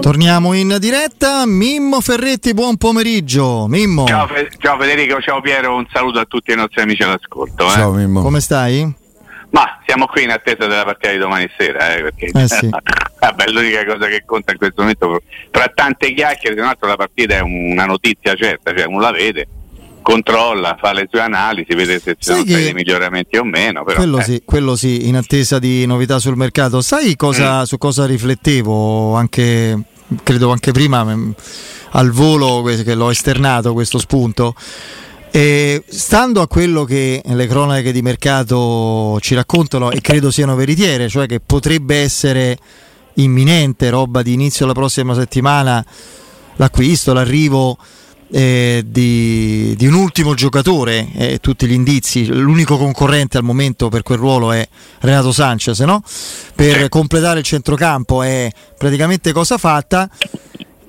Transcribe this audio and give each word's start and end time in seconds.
Torniamo 0.00 0.52
in 0.54 0.76
diretta. 0.78 1.44
Mimmo 1.44 2.00
Ferretti, 2.00 2.54
buon 2.54 2.76
pomeriggio. 2.76 3.66
Mimmo. 3.66 4.06
Ciao, 4.06 4.26
Fe- 4.28 4.48
ciao 4.58 4.78
Federico, 4.78 5.20
ciao 5.20 5.40
Piero, 5.40 5.74
un 5.74 5.86
saluto 5.92 6.20
a 6.20 6.24
tutti 6.24 6.52
i 6.52 6.54
nostri 6.54 6.82
amici 6.82 7.02
all'ascolto. 7.02 7.66
Eh. 7.66 7.70
Ciao 7.70 7.90
Mimmo. 7.92 8.22
Come 8.22 8.40
stai? 8.40 8.90
Ma 9.50 9.80
siamo 9.86 10.06
qui 10.06 10.22
in 10.22 10.30
attesa 10.30 10.66
della 10.66 10.84
partita 10.84 11.10
di 11.10 11.18
domani 11.18 11.50
sera, 11.58 11.94
eh, 11.96 12.02
perché 12.02 12.26
Eh 12.32 12.46
sì. 12.48 12.68
vabbè, 13.18 13.48
l'unica 13.48 13.84
cosa 13.86 14.06
che 14.06 14.22
conta 14.24 14.52
in 14.52 14.58
questo 14.58 14.82
momento, 14.82 15.20
tra 15.50 15.70
tante 15.74 16.12
chiacchiere, 16.14 16.54
tra 16.54 16.66
l'altro 16.66 16.86
la 16.86 16.96
partita 16.96 17.36
è 17.36 17.40
una 17.40 17.86
notizia 17.86 18.34
certa, 18.34 18.74
cioè 18.76 18.86
uno 18.86 19.00
la 19.00 19.10
vede, 19.10 19.48
controlla, 20.08 20.78
fa 20.80 20.94
le 20.94 21.06
sue 21.10 21.20
analisi, 21.20 21.74
vede 21.74 22.00
se 22.00 22.16
ci 22.18 22.30
sono 22.30 22.38
stati 22.38 22.62
dei 22.62 22.72
miglioramenti 22.72 23.36
o 23.36 23.44
meno. 23.44 23.84
Però, 23.84 23.98
Quello 23.98 24.18
eh, 24.20 24.22
sì, 24.22 24.42
quello 24.42 24.74
sì, 24.74 25.06
in 25.06 25.16
attesa 25.16 25.58
di 25.58 25.84
novità 25.84 26.18
sul 26.18 26.34
mercato. 26.34 26.80
Sai 26.80 27.14
cosa, 27.14 27.66
su 27.66 27.76
cosa 27.76 28.06
riflettevo 28.06 29.14
anche, 29.16 29.78
credo 30.22 30.50
anche 30.50 30.72
prima 30.72 31.04
mh, 31.04 31.34
al 31.90 32.10
volo 32.10 32.62
che 32.62 32.94
l'ho 32.94 33.10
esternato 33.10 33.74
questo 33.74 33.98
spunto? 33.98 34.54
E 35.30 35.84
stando 35.86 36.40
a 36.40 36.48
quello 36.48 36.84
che 36.84 37.20
le 37.22 37.46
cronache 37.46 37.92
di 37.92 38.00
mercato 38.00 39.18
ci 39.20 39.34
raccontano 39.34 39.90
e 39.90 40.00
credo 40.00 40.30
siano 40.30 40.54
veritiere, 40.54 41.10
cioè 41.10 41.26
che 41.26 41.38
potrebbe 41.38 41.96
essere 41.96 42.56
imminente, 43.14 43.90
roba 43.90 44.22
di 44.22 44.32
inizio 44.32 44.64
la 44.64 44.72
prossima 44.72 45.12
settimana, 45.12 45.84
l'acquisto, 46.56 47.12
l'arrivo 47.12 47.76
eh, 48.30 48.84
di, 48.86 49.74
di 49.76 49.86
un 49.86 49.94
ultimo 49.94 50.34
giocatore, 50.34 51.08
eh, 51.14 51.38
tutti 51.38 51.66
gli 51.66 51.72
indizi, 51.72 52.26
l'unico 52.26 52.76
concorrente 52.76 53.38
al 53.38 53.44
momento 53.44 53.88
per 53.88 54.02
quel 54.02 54.18
ruolo 54.18 54.52
è 54.52 54.66
Renato 55.00 55.32
Sanchez, 55.32 55.80
no? 55.80 56.02
per 56.54 56.88
completare 56.88 57.38
il 57.38 57.44
centrocampo 57.44 58.22
è 58.22 58.50
praticamente 58.76 59.32
cosa 59.32 59.56
fatta. 59.56 60.08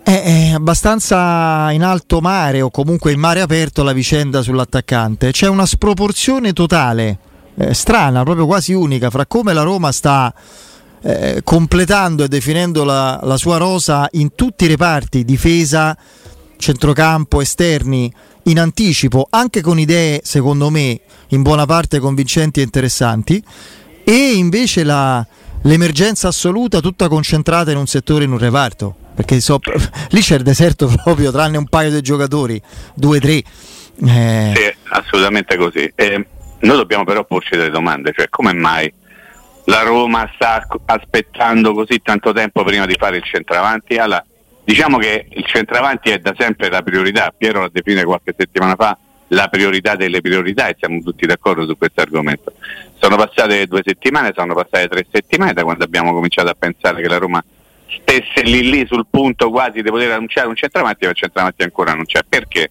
È, 0.02 0.52
abbastanza 0.56 1.70
in 1.72 1.84
alto 1.84 2.20
mare 2.20 2.62
o 2.62 2.72
comunque 2.72 3.12
in 3.12 3.20
mare 3.20 3.42
aperto 3.42 3.84
la 3.84 3.94
vicenda 3.94 4.42
sull'attaccante. 4.42 5.32
C'è 5.32 5.48
una 5.48 5.67
sproporzione 5.67 6.52
totale, 6.52 7.20
eh, 7.56 7.73
strana, 7.76 8.23
proprio 8.23 8.48
quasi 8.48 8.73
unica, 8.73 9.12
fra 9.12 9.28
come 9.28 9.54
la 9.54 9.62
Roma 9.62 9.92
sta 9.92 10.34
eh, 11.02 11.42
completando 11.44 12.23
e 12.23 12.28
definendo 12.28 12.84
la, 12.84 13.20
la 13.22 13.38
sua 13.38 13.58
rosa 13.58 14.08
in 14.14 14.34
tutti 14.34 14.66
i 14.66 14.67
reparti, 14.67 15.23
difesa, 15.23 15.95
centrocampo, 16.60 17.40
esterni, 17.42 18.12
in 18.44 18.60
anticipo, 18.60 19.28
anche 19.30 19.62
con 19.62 19.80
idee, 19.80 20.20
secondo 20.24 20.70
me, 20.70 21.00
in 21.30 21.42
buona 21.42 21.66
parte 21.66 22.00
convincenti 22.00 22.60
e 22.60 22.64
interessanti, 22.64 23.42
e 24.04 24.34
invece 24.34 24.84
la- 24.84 25.26
l'emergenza 25.64 26.28
assoluta 26.28 26.82
tutta 26.82 27.08
concentrata 27.08 27.72
in 27.72 27.78
un 27.78 27.88
settore, 27.88 28.26
in 28.26 28.32
un 28.32 28.38
reparto. 28.38 28.96
Perché 29.16 29.40
so- 29.40 29.60
lì 30.12 30.22
c'è 30.22 30.36
il 30.36 30.44
deserto 30.44 30.88
proprio, 31.04 31.32
tranne 31.32 31.58
un 31.58 31.68
paio 31.68 31.92
di 31.92 32.02
giocatori, 32.02 32.62
due 32.94 33.20
tre. 33.20 33.42
Eh, 34.06 34.54
Sì, 34.56 34.73
assolutamente 34.90 35.58
così. 35.58 35.92
Eh, 35.96 36.26
noi 36.60 36.76
dobbiamo 36.78 37.04
però 37.06 37.23
porci 37.26 37.56
delle 37.56 37.70
domande, 37.70 38.12
cioè 38.16 38.30
come 38.30 38.54
mai 38.54 38.92
la 39.66 39.82
Roma 39.83 40.30
sta 40.36 40.66
aspettando 40.86 41.73
così 41.73 42.02
tanto 42.02 42.33
tempo 42.33 42.64
prima 42.64 42.86
di 42.86 42.95
fare 42.98 43.17
il 43.17 43.23
centravanti? 43.23 43.98
Allora, 43.98 44.26
diciamo 44.70 45.00
che 45.00 45.26
il 45.32 45.46
centravanti 45.46 46.12
è 46.12 46.20
da 46.20 46.36
sempre 46.38 46.70
la 46.70 46.84
priorità, 46.84 47.34
Piero 47.36 47.62
la 47.62 47.70
define 47.72 48.04
qualche 48.04 48.36
settimana 48.38 48.76
fa 48.76 48.96
la 49.30 49.48
priorità 49.48 49.96
delle 49.96 50.22
priorità 50.22 50.68
e 50.68 50.76
siamo 50.78 51.02
tutti 51.02 51.26
d'accordo 51.26 51.66
su 51.66 51.76
questo 51.76 52.02
argomento. 52.02 52.54
Sono 53.00 53.16
passate 53.16 53.66
due 53.66 53.82
settimane, 53.84 54.32
sono 54.36 54.54
passate 54.54 54.88
tre 54.88 55.08
settimane 55.12 55.54
da 55.54 55.64
quando 55.64 55.84
abbiamo 55.84 56.14
cominciato 56.14 56.50
a 56.50 56.56
pensare 56.58 57.02
che 57.02 57.08
la 57.08 57.18
Roma 57.18 57.44
stesse 58.02 58.44
lì 58.44 58.70
lì 58.70 58.86
sul 58.86 59.08
punto 59.10 59.50
quasi 59.50 59.82
di 59.82 59.90
poter 59.90 60.12
annunciare 60.12 60.48
un 60.48 60.56
centravanti, 60.56 61.06
ma 61.06 61.12
il 61.12 61.18
centravanti 61.18 61.64
ancora 61.64 61.94
non 61.94 62.06
c'è. 62.06 62.22
Perché? 62.28 62.70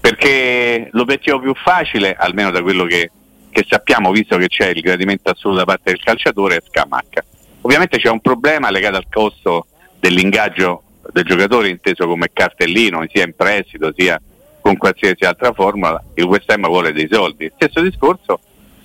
perché 0.00 0.88
l'obiettivo 0.92 1.40
più 1.40 1.52
facile, 1.54 2.14
almeno 2.14 2.50
da 2.50 2.62
quello 2.62 2.84
che, 2.84 3.10
che 3.50 3.66
sappiamo, 3.68 4.12
visto 4.12 4.36
che 4.36 4.46
c'è 4.46 4.68
il 4.68 4.80
gradimento 4.80 5.30
assoluto 5.30 5.58
da 5.58 5.64
parte 5.64 5.90
del 5.90 6.00
calciatore, 6.00 6.56
è 6.56 6.62
Scamacca. 6.66 7.24
Ovviamente 7.62 7.98
c'è 7.98 8.08
un 8.08 8.20
problema 8.20 8.70
legato 8.70 8.96
al 8.96 9.06
costo 9.10 9.66
dell'ingaggio 9.98 10.84
del 11.12 11.24
giocatore, 11.24 11.68
inteso 11.68 12.06
come 12.06 12.30
cartellino, 12.32 13.04
sia 13.10 13.24
in 13.24 13.34
prestito 13.34 13.92
sia 13.96 14.20
con 14.60 14.76
qualsiasi 14.76 15.24
altra 15.24 15.52
formula. 15.52 16.02
Il 16.14 16.24
West 16.24 16.50
Ham 16.50 16.66
vuole 16.66 16.92
dei 16.92 17.08
soldi. 17.10 17.50
Stesso 17.54 17.80
discorso 17.80 18.40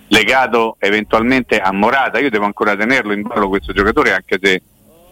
legato 0.07 0.77
eventualmente 0.79 1.59
a 1.59 1.71
Morata. 1.71 2.19
Io 2.19 2.29
devo 2.29 2.45
ancora 2.45 2.75
tenerlo 2.75 3.13
in 3.13 3.23
ballo 3.23 3.49
questo 3.49 3.73
giocatore, 3.73 4.13
anche 4.13 4.37
se 4.41 4.61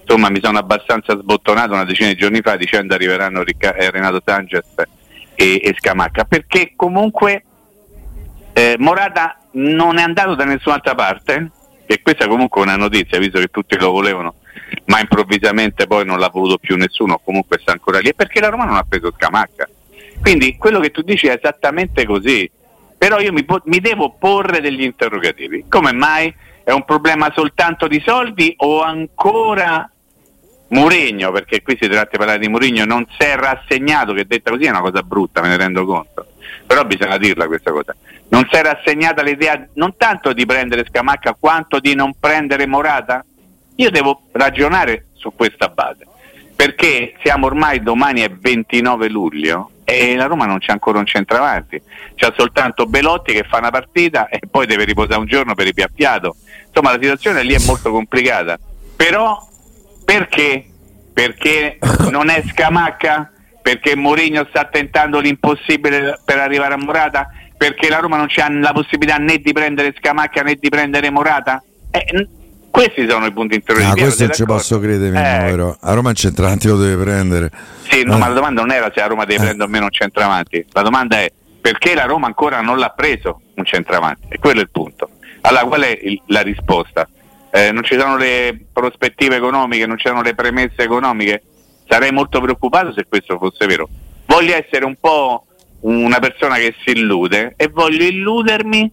insomma 0.02 0.30
mi 0.30 0.40
sono 0.42 0.58
abbastanza 0.58 1.18
sbottonato 1.18 1.74
una 1.74 1.86
decina 1.86 2.10
di 2.10 2.16
giorni 2.16 2.42
fa 2.42 2.56
dicendo 2.56 2.94
arriveranno 2.94 3.44
Ricca- 3.44 3.76
eh, 3.76 3.90
Renato 3.92 4.22
Sanchez 4.24 4.66
e, 5.36 5.62
e 5.64 5.76
Scamacca 5.78 6.26
perché 6.26 6.74
comunque 6.76 7.44
eh, 8.54 8.76
Morata 8.80 9.38
non 9.52 9.98
è 9.98 10.02
andato 10.02 10.36
da 10.36 10.44
nessun'altra 10.44 10.96
parte 10.96 11.52
e 11.86 12.02
questa 12.02 12.28
comunque 12.28 12.62
è 12.62 12.64
una 12.66 12.76
notizia 12.76 13.20
visto 13.20 13.40
che 13.40 13.48
tutti 13.48 13.78
lo 13.78 13.92
volevano 13.92 14.36
ma 14.86 15.00
improvvisamente 15.00 15.88
poi 15.88 16.06
non 16.06 16.20
l'ha 16.20 16.30
voluto 16.30 16.58
più 16.58 16.76
nessuno 16.76 17.20
comunque 17.24 17.60
sta 17.60 17.72
ancora 17.72 18.00
lì 18.00 18.10
è 18.10 18.14
perché 18.14 18.40
la 18.40 18.50
Roma 18.50 18.66
non 18.66 18.76
ha 18.76 18.86
preso 18.88 19.12
Scamacca. 19.16 19.68
Quindi 20.22 20.56
quello 20.58 20.80
che 20.80 20.92
tu 20.92 21.02
dici 21.02 21.28
è 21.28 21.34
esattamente 21.34 22.06
così. 22.06 22.50
Però 22.98 23.20
io 23.20 23.34
mi, 23.34 23.44
mi 23.66 23.80
devo 23.80 24.16
porre 24.20 24.62
degli 24.62 24.84
interrogativi. 24.84 25.66
Come 25.68 25.92
mai? 25.92 26.34
È 26.64 26.72
un 26.72 26.86
problema 26.86 27.32
soltanto 27.34 27.88
di 27.88 28.00
soldi 28.06 28.54
o 28.58 28.84
ancora 28.84 29.90
Mourinho, 30.72 31.32
perché 31.32 31.62
qui 31.62 31.78
si 31.80 31.88
tratta 31.88 32.10
di 32.12 32.18
parlare 32.18 32.40
di 32.40 32.48
Mourinho, 32.48 32.86
non 32.86 33.06
si 33.18 33.26
è 33.26 33.36
rassegnato, 33.36 34.14
che 34.14 34.26
detta 34.26 34.52
così 34.52 34.66
è 34.66 34.70
una 34.70 34.82
cosa 34.82 35.02
brutta, 35.02 35.42
me 35.42 35.50
ne 35.50 35.58
rendo 35.58 35.84
conto, 35.86 36.28
però 36.66 36.86
bisogna 36.86 37.18
dirla 37.18 37.48
questa 37.48 37.72
cosa, 37.72 37.94
non 38.30 38.48
si 38.50 38.56
è 38.56 38.62
rassegnata 38.62 39.22
l'idea 39.22 39.68
non 39.74 39.98
tanto 39.98 40.32
di 40.32 40.46
prendere 40.46 40.86
Scamacca 40.88 41.36
quanto 41.38 41.80
di 41.80 41.94
non 41.94 42.14
prendere 42.18 42.66
Morata? 42.68 43.26
Io 43.76 43.90
devo 43.90 44.24
ragionare 44.32 45.08
su 45.14 45.34
questa 45.36 45.70
base, 45.70 46.06
perché 46.56 47.16
siamo 47.24 47.48
ormai 47.48 47.82
domani 47.82 48.22
è 48.22 48.30
29 48.30 49.10
luglio 49.10 49.72
e 49.84 50.16
la 50.16 50.26
Roma 50.26 50.46
non 50.46 50.60
c'è 50.60 50.72
ancora 50.72 51.00
un 51.00 51.06
centravanti, 51.06 51.82
c'è 52.16 52.32
soltanto 52.36 52.86
Belotti 52.86 53.34
che 53.34 53.46
fa 53.48 53.58
una 53.58 53.72
partita 53.72 54.30
e 54.30 54.40
poi 54.50 54.66
deve 54.66 54.86
riposare 54.86 55.20
un 55.20 55.26
giorno 55.26 55.56
per 55.56 55.66
ripiappiato, 55.66 56.36
insomma 56.68 56.92
la 56.92 57.02
situazione 57.02 57.44
lì 57.44 57.54
è 57.54 57.66
molto 57.66 57.92
complicata, 57.92 58.58
però 58.96 59.48
perché? 60.06 60.66
Perché 61.14 61.78
non 62.10 62.30
è 62.30 62.44
Scamacca? 62.48 63.32
Perché 63.62 63.96
Mourinho 63.96 64.46
sta 64.50 64.66
tentando 64.66 65.20
l'impossibile 65.20 66.20
per 66.26 66.40
arrivare 66.40 66.74
a 66.74 66.78
Morata? 66.78 67.30
Perché 67.56 67.90
la 67.90 68.00
Roma 68.00 68.18
non 68.18 68.26
c'ha 68.28 68.50
la 68.50 68.72
possibilità 68.72 69.18
né 69.18 69.38
di 69.38 69.54
prendere 69.54 69.94
Scamacca 69.98 70.42
né 70.42 70.56
di 70.60 70.70
prendere 70.70 71.10
Morata? 71.12 71.64
Eh, 71.92 72.28
questi 72.72 73.08
sono 73.08 73.26
i 73.28 73.32
punti 73.34 73.54
Ah, 73.54 73.58
interrogativi. 73.58 74.02
questo 74.02 74.24
non 74.24 74.34
ci 74.34 74.44
posso 74.46 74.80
credere, 74.80 75.10
Eh, 75.10 75.50
però. 75.52 75.76
A 75.80 75.94
Roma 75.94 76.10
il 76.10 76.16
centrante 76.16 76.68
lo 76.68 76.78
deve 76.78 77.04
prendere. 77.04 77.52
Sì, 77.90 78.04
no, 78.04 78.16
Eh. 78.16 78.18
ma 78.18 78.28
la 78.30 78.34
domanda 78.34 78.62
non 78.62 78.72
era 78.72 78.90
se 78.94 79.00
la 79.02 79.08
Roma 79.08 79.26
deve 79.26 79.44
prendere 79.44 79.64
o 79.68 79.72
meno 79.72 79.86
un 79.86 79.92
centravanti, 79.92 80.66
la 80.72 80.82
domanda 80.82 81.20
è 81.20 81.32
perché 81.62 81.94
la 81.94 82.06
Roma 82.06 82.26
ancora 82.26 82.62
non 82.62 82.80
l'ha 82.80 82.90
preso 82.90 83.42
un 83.56 83.66
centravanti? 83.66 84.28
E 84.30 84.40
quello 84.40 84.60
è 84.60 84.64
il 84.64 84.70
punto. 84.72 85.10
Allora, 85.42 85.66
qual 85.66 85.82
è 85.82 86.00
il- 86.02 86.22
la 86.28 86.42
risposta? 86.42 87.08
Eh, 87.52 87.72
non 87.72 87.84
ci 87.84 87.98
sono 88.00 88.18
le 88.18 88.58
prospettive 88.72 89.36
economiche, 89.36 89.86
non 89.86 89.98
ci 89.98 90.08
sono 90.08 90.22
le 90.22 90.34
premesse 90.34 90.78
economiche? 90.78 91.44
Sarei 91.88 92.12
molto 92.12 92.40
preoccupato 92.42 92.94
se 92.94 93.06
questo 93.08 93.38
fosse 93.38 93.66
vero. 93.68 93.88
Voglio 94.26 94.56
essere 94.56 94.86
un 94.86 94.96
po' 95.00 95.46
una 95.82 96.20
persona 96.20 96.56
che 96.56 96.74
si 96.86 96.92
illude 96.92 97.54
e 97.58 97.68
voglio 97.68 98.06
illudermi 98.06 98.92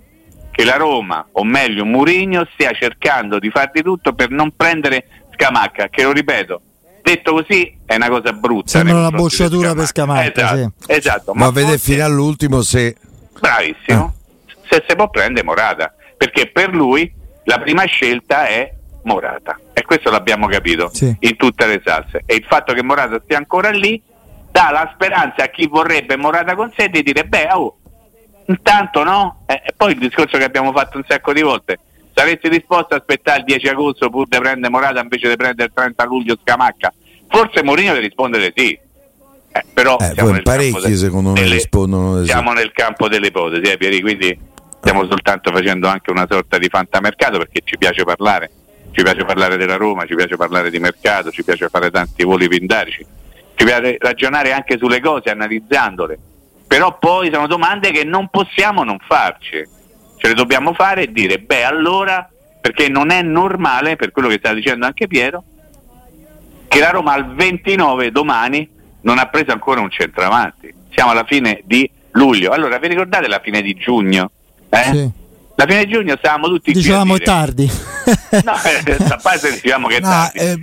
che 0.58 0.64
la 0.64 0.74
Roma, 0.74 1.24
o 1.32 1.44
meglio 1.44 1.84
Mourinho, 1.84 2.44
stia 2.52 2.72
cercando 2.72 3.38
di 3.38 3.48
far 3.48 3.70
di 3.70 3.80
tutto 3.80 4.12
per 4.12 4.30
non 4.30 4.50
prendere 4.56 5.06
Scamacca, 5.32 5.86
che 5.88 6.02
lo 6.02 6.10
ripeto, 6.10 6.60
detto 7.00 7.32
così 7.32 7.78
è 7.86 7.94
una 7.94 8.08
cosa 8.08 8.32
brutta. 8.32 8.68
Sembra 8.70 8.96
una 8.96 9.10
bocciatura 9.12 9.72
per 9.72 9.86
Scamacca, 9.86 10.32
Esatto, 10.32 10.56
sì. 10.56 10.92
esatto, 10.92 11.32
Ma, 11.34 11.50
vede 11.52 11.68
forse- 11.78 11.92
fino 11.92 12.04
all'ultimo 12.04 12.62
se. 12.62 12.96
Bravissimo. 13.38 14.14
Se 14.68 14.84
si 14.88 14.96
può 14.96 15.08
prendere 15.10 15.46
Morata, 15.46 15.94
perché 16.16 16.50
per 16.50 16.74
lui 16.74 17.10
la 17.44 17.58
prima 17.60 17.84
scelta 17.84 18.48
è 18.48 18.74
Morata. 19.04 19.56
E 19.72 19.84
questo 19.84 20.10
l'abbiamo 20.10 20.48
capito 20.48 20.90
Sì. 20.92 21.16
in 21.20 21.36
tutte 21.36 21.66
le 21.66 21.80
salse. 21.84 22.24
E 22.26 22.34
il 22.34 22.44
fatto 22.48 22.72
che 22.74 22.82
Morata 22.82 23.20
stia 23.22 23.36
ancora 23.36 23.70
lì 23.70 24.02
dà 24.50 24.70
la 24.72 24.90
speranza 24.92 25.44
a 25.44 25.46
chi 25.50 25.68
vorrebbe 25.68 26.16
Morata 26.16 26.56
con 26.56 26.72
sé 26.76 26.88
di 26.88 27.04
dire, 27.04 27.24
beh, 27.26 27.48
oh, 27.52 27.77
intanto 28.48 29.02
no? 29.04 29.42
Eh, 29.46 29.62
E 29.66 29.72
poi 29.76 29.92
il 29.92 29.98
discorso 29.98 30.36
che 30.38 30.44
abbiamo 30.44 30.72
fatto 30.72 30.96
un 30.98 31.04
sacco 31.06 31.32
di 31.32 31.42
volte. 31.42 31.78
Saresti 32.14 32.48
disposto 32.48 32.94
a 32.94 32.96
aspettare 32.98 33.38
il 33.40 33.44
10 33.44 33.68
agosto 33.68 34.10
pur 34.10 34.26
di 34.28 34.36
prendere 34.38 34.70
Morata 34.72 35.00
invece 35.00 35.28
di 35.28 35.36
prendere 35.36 35.68
il 35.68 35.72
30 35.74 36.04
luglio 36.04 36.36
Scamacca? 36.42 36.92
Forse 37.28 37.62
Mourinho 37.62 37.92
deve 37.92 38.06
rispondere 38.06 38.52
sì. 38.56 38.76
Eh, 39.50 39.64
però 39.72 39.96
Eh, 40.00 40.12
siamo 40.14 40.30
poi 40.30 40.42
parecchi 40.42 40.96
secondo 40.96 41.30
me 41.32 41.40
delle- 41.40 41.54
rispondono 41.54 42.24
siamo 42.24 42.52
nel 42.52 42.72
campo 42.72 43.08
delle 43.08 43.28
ipotesi, 43.28 43.70
eh, 43.70 43.76
Pieri, 43.76 44.00
quindi 44.00 44.36
stiamo 44.80 45.06
soltanto 45.06 45.52
facendo 45.52 45.86
anche 45.88 46.10
una 46.10 46.26
sorta 46.28 46.58
di 46.58 46.68
fantamercato 46.68 47.38
perché 47.38 47.60
ci 47.64 47.78
piace 47.78 48.02
parlare, 48.04 48.50
ci 48.90 49.02
piace 49.02 49.24
parlare 49.24 49.56
della 49.56 49.76
Roma, 49.76 50.04
ci 50.04 50.14
piace 50.16 50.36
parlare 50.36 50.70
di 50.70 50.78
mercato, 50.80 51.30
ci 51.30 51.44
piace 51.44 51.68
fare 51.68 51.90
tanti 51.90 52.24
voli 52.24 52.48
pindarici, 52.48 53.04
ci 53.54 53.64
piace 53.64 53.96
ragionare 53.98 54.52
anche 54.52 54.76
sulle 54.76 55.00
cose 55.00 55.30
analizzandole, 55.30 56.18
però 56.68 56.96
poi 56.98 57.30
sono 57.32 57.48
domande 57.48 57.90
che 57.90 58.04
non 58.04 58.28
possiamo 58.28 58.84
non 58.84 58.98
farci, 59.04 59.66
ce 60.18 60.28
le 60.28 60.34
dobbiamo 60.34 60.72
fare 60.74 61.02
e 61.04 61.12
dire, 61.12 61.38
beh 61.38 61.64
allora, 61.64 62.28
perché 62.60 62.88
non 62.88 63.10
è 63.10 63.22
normale, 63.22 63.96
per 63.96 64.12
quello 64.12 64.28
che 64.28 64.36
sta 64.38 64.52
dicendo 64.52 64.84
anche 64.86 65.06
Piero, 65.08 65.42
che 66.68 66.78
la 66.80 66.90
Roma 66.90 67.14
al 67.14 67.34
29 67.34 68.10
domani 68.12 68.68
non 69.00 69.18
ha 69.18 69.26
preso 69.26 69.52
ancora 69.52 69.80
un 69.80 69.90
centravanti. 69.90 70.72
Siamo 70.92 71.12
alla 71.12 71.24
fine 71.24 71.62
di 71.64 71.90
luglio. 72.12 72.50
Allora, 72.52 72.78
vi 72.78 72.88
ricordate 72.88 73.26
la 73.28 73.40
fine 73.42 73.62
di 73.62 73.74
giugno? 73.74 74.30
Eh? 74.68 74.76
Sì. 74.92 75.10
La 75.54 75.64
fine 75.66 75.84
di 75.86 75.92
giugno 75.92 76.14
stavamo 76.18 76.46
tutti 76.48 76.72
qui 76.72 76.80
Dicevamo 76.82 77.14
dire- 77.14 77.24
tardi. 77.24 77.70
No, 78.44 78.52
eh, 78.64 78.96
a 79.10 79.18
parte 79.22 79.52
diciamo 79.60 79.86
che 79.86 79.96
è 79.96 80.00
No, 80.00 80.08
tardi. 80.08 80.38
eh, 80.38 80.56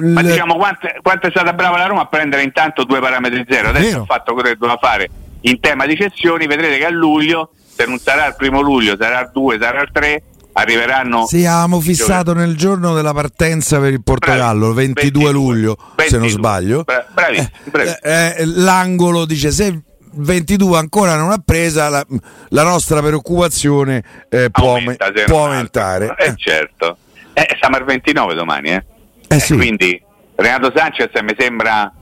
Ma 0.00 0.22
diciamo 0.22 0.56
quanto, 0.56 0.88
quanto 1.02 1.26
è 1.26 1.30
stata 1.30 1.52
brava 1.52 1.76
la 1.78 1.86
Roma 1.86 2.02
a 2.02 2.06
prendere 2.06 2.42
intanto 2.42 2.84
due 2.84 3.00
parametri 3.00 3.44
zero. 3.48 3.68
Adesso 3.68 4.00
ha 4.00 4.04
fatto 4.04 4.32
quello 4.32 4.48
che 4.48 4.56
doveva 4.56 4.78
fare 4.80 5.08
in 5.42 5.60
tema 5.60 5.86
di 5.86 5.96
cessioni. 5.96 6.46
Vedrete 6.46 6.78
che 6.78 6.84
a 6.86 6.90
luglio, 6.90 7.50
se 7.74 7.84
non 7.86 7.98
sarà 7.98 8.26
il 8.26 8.34
primo 8.36 8.60
luglio, 8.60 8.96
sarà 8.98 9.20
il 9.20 9.30
2, 9.32 9.58
sarà 9.60 9.80
il 9.82 9.88
3, 9.92 10.22
arriveranno. 10.52 11.26
Sì, 11.26 11.44
avevamo 11.46 11.80
fissato 11.80 12.32
nel 12.34 12.56
giorno 12.56 12.94
della 12.94 13.12
partenza 13.12 13.78
per 13.80 13.92
il 13.92 14.02
Portogallo, 14.02 14.72
Bravi. 14.72 14.92
22 14.92 15.30
luglio, 15.32 15.76
se 15.96 16.16
non 16.18 16.20
22. 16.22 16.28
sbaglio. 16.30 16.82
Bra- 16.84 17.06
bravissimo, 17.12 17.48
bravissimo. 17.70 17.98
Eh, 18.02 18.34
eh, 18.38 18.44
l'angolo 18.46 19.24
dice 19.24 19.50
se 19.50 19.80
22 20.12 20.76
ancora 20.76 21.14
non 21.16 21.30
ha 21.30 21.40
presa 21.44 21.88
la, 21.88 22.04
la 22.48 22.62
nostra 22.64 23.00
preoccupazione 23.00 24.02
eh, 24.28 24.50
può, 24.50 24.74
Aumenta, 24.74 25.04
aume- 25.06 25.18
se 25.18 25.24
può 25.24 25.44
aumentare. 25.46 26.08
altro. 26.08 26.24
Eh, 26.24 26.34
certo. 26.36 26.96
Eh, 27.32 27.56
siamo 27.60 27.76
al 27.76 27.84
29 27.84 28.34
domani, 28.34 28.70
eh. 28.70 28.84
Eh, 29.28 29.36
Eh, 29.36 29.38
sì. 29.38 29.54
Quindi 29.54 30.02
Renato 30.34 30.72
Sanchez 30.74 31.10
mi 31.22 31.34
sembra 31.38 31.92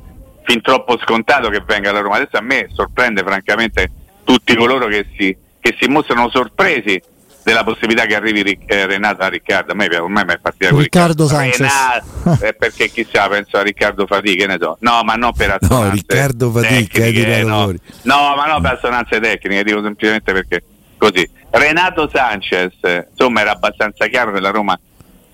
fin 0.48 0.62
troppo 0.62 0.98
scontato 0.98 1.50
che 1.50 1.62
venga 1.66 1.90
alla 1.90 2.00
Roma. 2.00 2.16
Adesso 2.16 2.38
a 2.38 2.40
me 2.40 2.68
sorprende 2.72 3.22
francamente 3.22 3.90
tutti 4.24 4.56
coloro 4.56 4.86
che 4.86 5.06
si, 5.14 5.36
che 5.60 5.76
si 5.78 5.88
mostrano 5.88 6.30
sorpresi 6.30 7.00
della 7.44 7.64
possibilità 7.64 8.06
che 8.06 8.14
arrivi 8.14 8.58
eh, 8.66 8.86
Renato 8.86 9.22
a 9.22 9.28
Riccardo. 9.28 9.72
A 9.72 9.74
me 9.74 9.94
ormai 9.98 10.24
mi 10.24 10.32
è 10.32 10.38
partita 10.38 10.70
con 10.70 10.80
Riccardo 10.80 11.26
Sanchez. 11.26 11.58
Renato, 11.58 12.44
eh, 12.46 12.54
perché 12.54 12.88
chissà, 12.88 13.28
penso 13.28 13.58
a 13.58 13.62
Riccardo 13.62 14.06
Fatì, 14.06 14.36
che 14.36 14.46
ne 14.46 14.56
so. 14.58 14.78
No, 14.80 15.02
ma 15.04 15.14
non 15.14 15.32
per 15.34 15.58
assonanze 15.60 15.90
Riccardo 15.92 16.50
Fatì, 16.50 16.66
che 16.66 17.02
hai 17.02 17.12
tecniche, 17.12 17.24
tirato 17.24 17.46
no. 17.48 17.62
fuori. 17.62 17.80
No, 18.02 18.34
ma 18.34 18.46
no 18.46 18.60
per 18.62 18.72
assonanze 18.72 19.20
tecniche, 19.20 19.64
dico 19.64 19.82
semplicemente 19.82 20.32
perché 20.32 20.62
così. 20.96 21.28
Renato 21.50 22.10
Sanchez, 22.12 22.72
eh, 22.80 23.06
insomma, 23.10 23.42
era 23.42 23.52
abbastanza 23.52 24.06
chiaro 24.06 24.32
che 24.32 24.40
la 24.40 24.50
Roma 24.50 24.78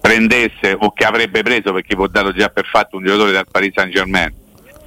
prendesse 0.00 0.76
o 0.76 0.92
che 0.92 1.04
avrebbe 1.04 1.42
preso 1.42 1.72
perché 1.72 1.94
può 1.94 2.08
dato 2.08 2.32
già 2.32 2.48
per 2.48 2.66
fatto 2.66 2.96
un 2.96 3.04
giocatore 3.04 3.30
dal 3.30 3.46
Paris 3.48 3.72
Saint 3.74 3.92
Germain. 3.92 4.42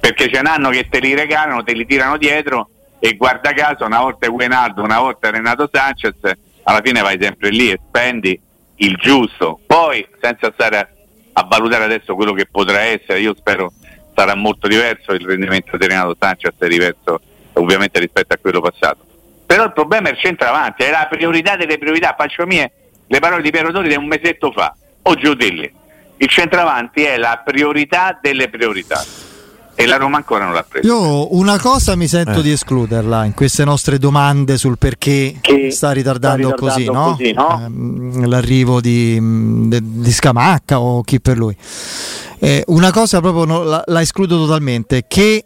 Perché 0.08 0.32
ce 0.32 0.40
n'hanno 0.40 0.70
che 0.70 0.88
te 0.88 1.00
li 1.00 1.14
regalano, 1.14 1.62
te 1.62 1.74
li 1.74 1.84
tirano 1.84 2.16
dietro 2.16 2.70
e 2.98 3.14
guarda 3.14 3.52
caso 3.52 3.84
una 3.84 4.00
volta 4.00 4.26
è 4.26 4.30
Guenaldo, 4.30 4.82
una 4.82 5.00
volta 5.00 5.28
Renato 5.28 5.68
Sanchez, 5.70 6.14
alla 6.62 6.80
fine 6.82 7.02
vai 7.02 7.18
sempre 7.20 7.50
lì 7.50 7.70
e 7.70 7.78
spendi 7.86 8.40
il 8.76 8.96
giusto. 8.96 9.60
Poi, 9.66 10.08
senza 10.18 10.50
stare 10.54 10.94
a 11.34 11.42
valutare 11.42 11.84
adesso 11.84 12.14
quello 12.14 12.32
che 12.32 12.46
potrà 12.50 12.80
essere, 12.80 13.20
io 13.20 13.34
spero 13.36 13.70
sarà 14.14 14.34
molto 14.34 14.66
diverso 14.66 15.12
il 15.12 15.26
rendimento 15.26 15.76
di 15.76 15.86
Renato 15.86 16.16
Sanchez 16.18 16.54
è 16.56 16.68
diverso 16.68 17.20
ovviamente 17.52 17.98
rispetto 17.98 18.32
a 18.32 18.38
quello 18.40 18.62
passato. 18.62 19.04
Però 19.44 19.64
il 19.64 19.74
problema 19.74 20.08
è 20.08 20.12
il 20.12 20.18
centravanti, 20.18 20.84
è 20.84 20.90
la 20.90 21.06
priorità 21.10 21.56
delle 21.56 21.76
priorità. 21.76 22.14
Faccio 22.16 22.46
mie 22.46 22.72
le 23.06 23.18
parole 23.18 23.42
di 23.42 23.50
Piero 23.50 23.70
Tori 23.72 23.88
di 23.88 23.94
un 23.94 24.06
mesetto 24.06 24.52
fa, 24.52 24.74
o 25.02 25.14
giù 25.16 25.34
di 25.34 25.52
lì. 25.52 25.72
Il 26.16 26.28
centravanti 26.28 27.02
è 27.02 27.18
la 27.18 27.42
priorità 27.44 28.18
delle 28.18 28.48
priorità 28.48 29.17
e 29.80 29.86
la 29.86 29.96
Roma 29.96 30.16
ancora 30.16 30.42
non 30.44 30.54
l'ha 30.54 30.64
presa. 30.68 30.88
Io 30.88 31.36
una 31.36 31.56
cosa 31.60 31.94
mi 31.94 32.08
sento 32.08 32.40
Eh. 32.40 32.42
di 32.42 32.50
escluderla 32.50 33.24
in 33.26 33.32
queste 33.32 33.62
nostre 33.64 33.96
domande 33.98 34.58
sul 34.58 34.76
perché 34.76 35.36
sta 35.70 35.92
ritardando, 35.92 36.48
sta 36.48 36.54
ritardando 36.54 36.54
così, 36.56 36.84
no? 36.86 37.14
così, 37.16 37.32
no? 37.32 37.60
Ehm, 37.64 38.26
l'arrivo 38.28 38.80
di, 38.80 39.20
de- 39.68 39.80
di 39.80 40.10
Scamacca 40.10 40.80
o 40.80 41.02
chi 41.02 41.20
per 41.20 41.36
lui. 41.38 41.56
Eh, 42.40 42.64
una 42.66 42.90
cosa 42.90 43.20
proprio 43.20 43.44
no- 43.44 43.62
la, 43.62 43.80
la 43.86 44.00
escludo 44.00 44.36
totalmente, 44.36 45.04
che 45.06 45.44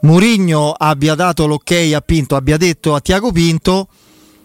Mourinho 0.00 0.72
abbia 0.72 1.14
dato 1.14 1.46
l'ok 1.46 1.72
a 1.94 2.00
Pinto, 2.00 2.36
abbia 2.36 2.56
detto 2.56 2.94
a 2.94 3.00
Tiago 3.00 3.32
Pinto, 3.32 3.88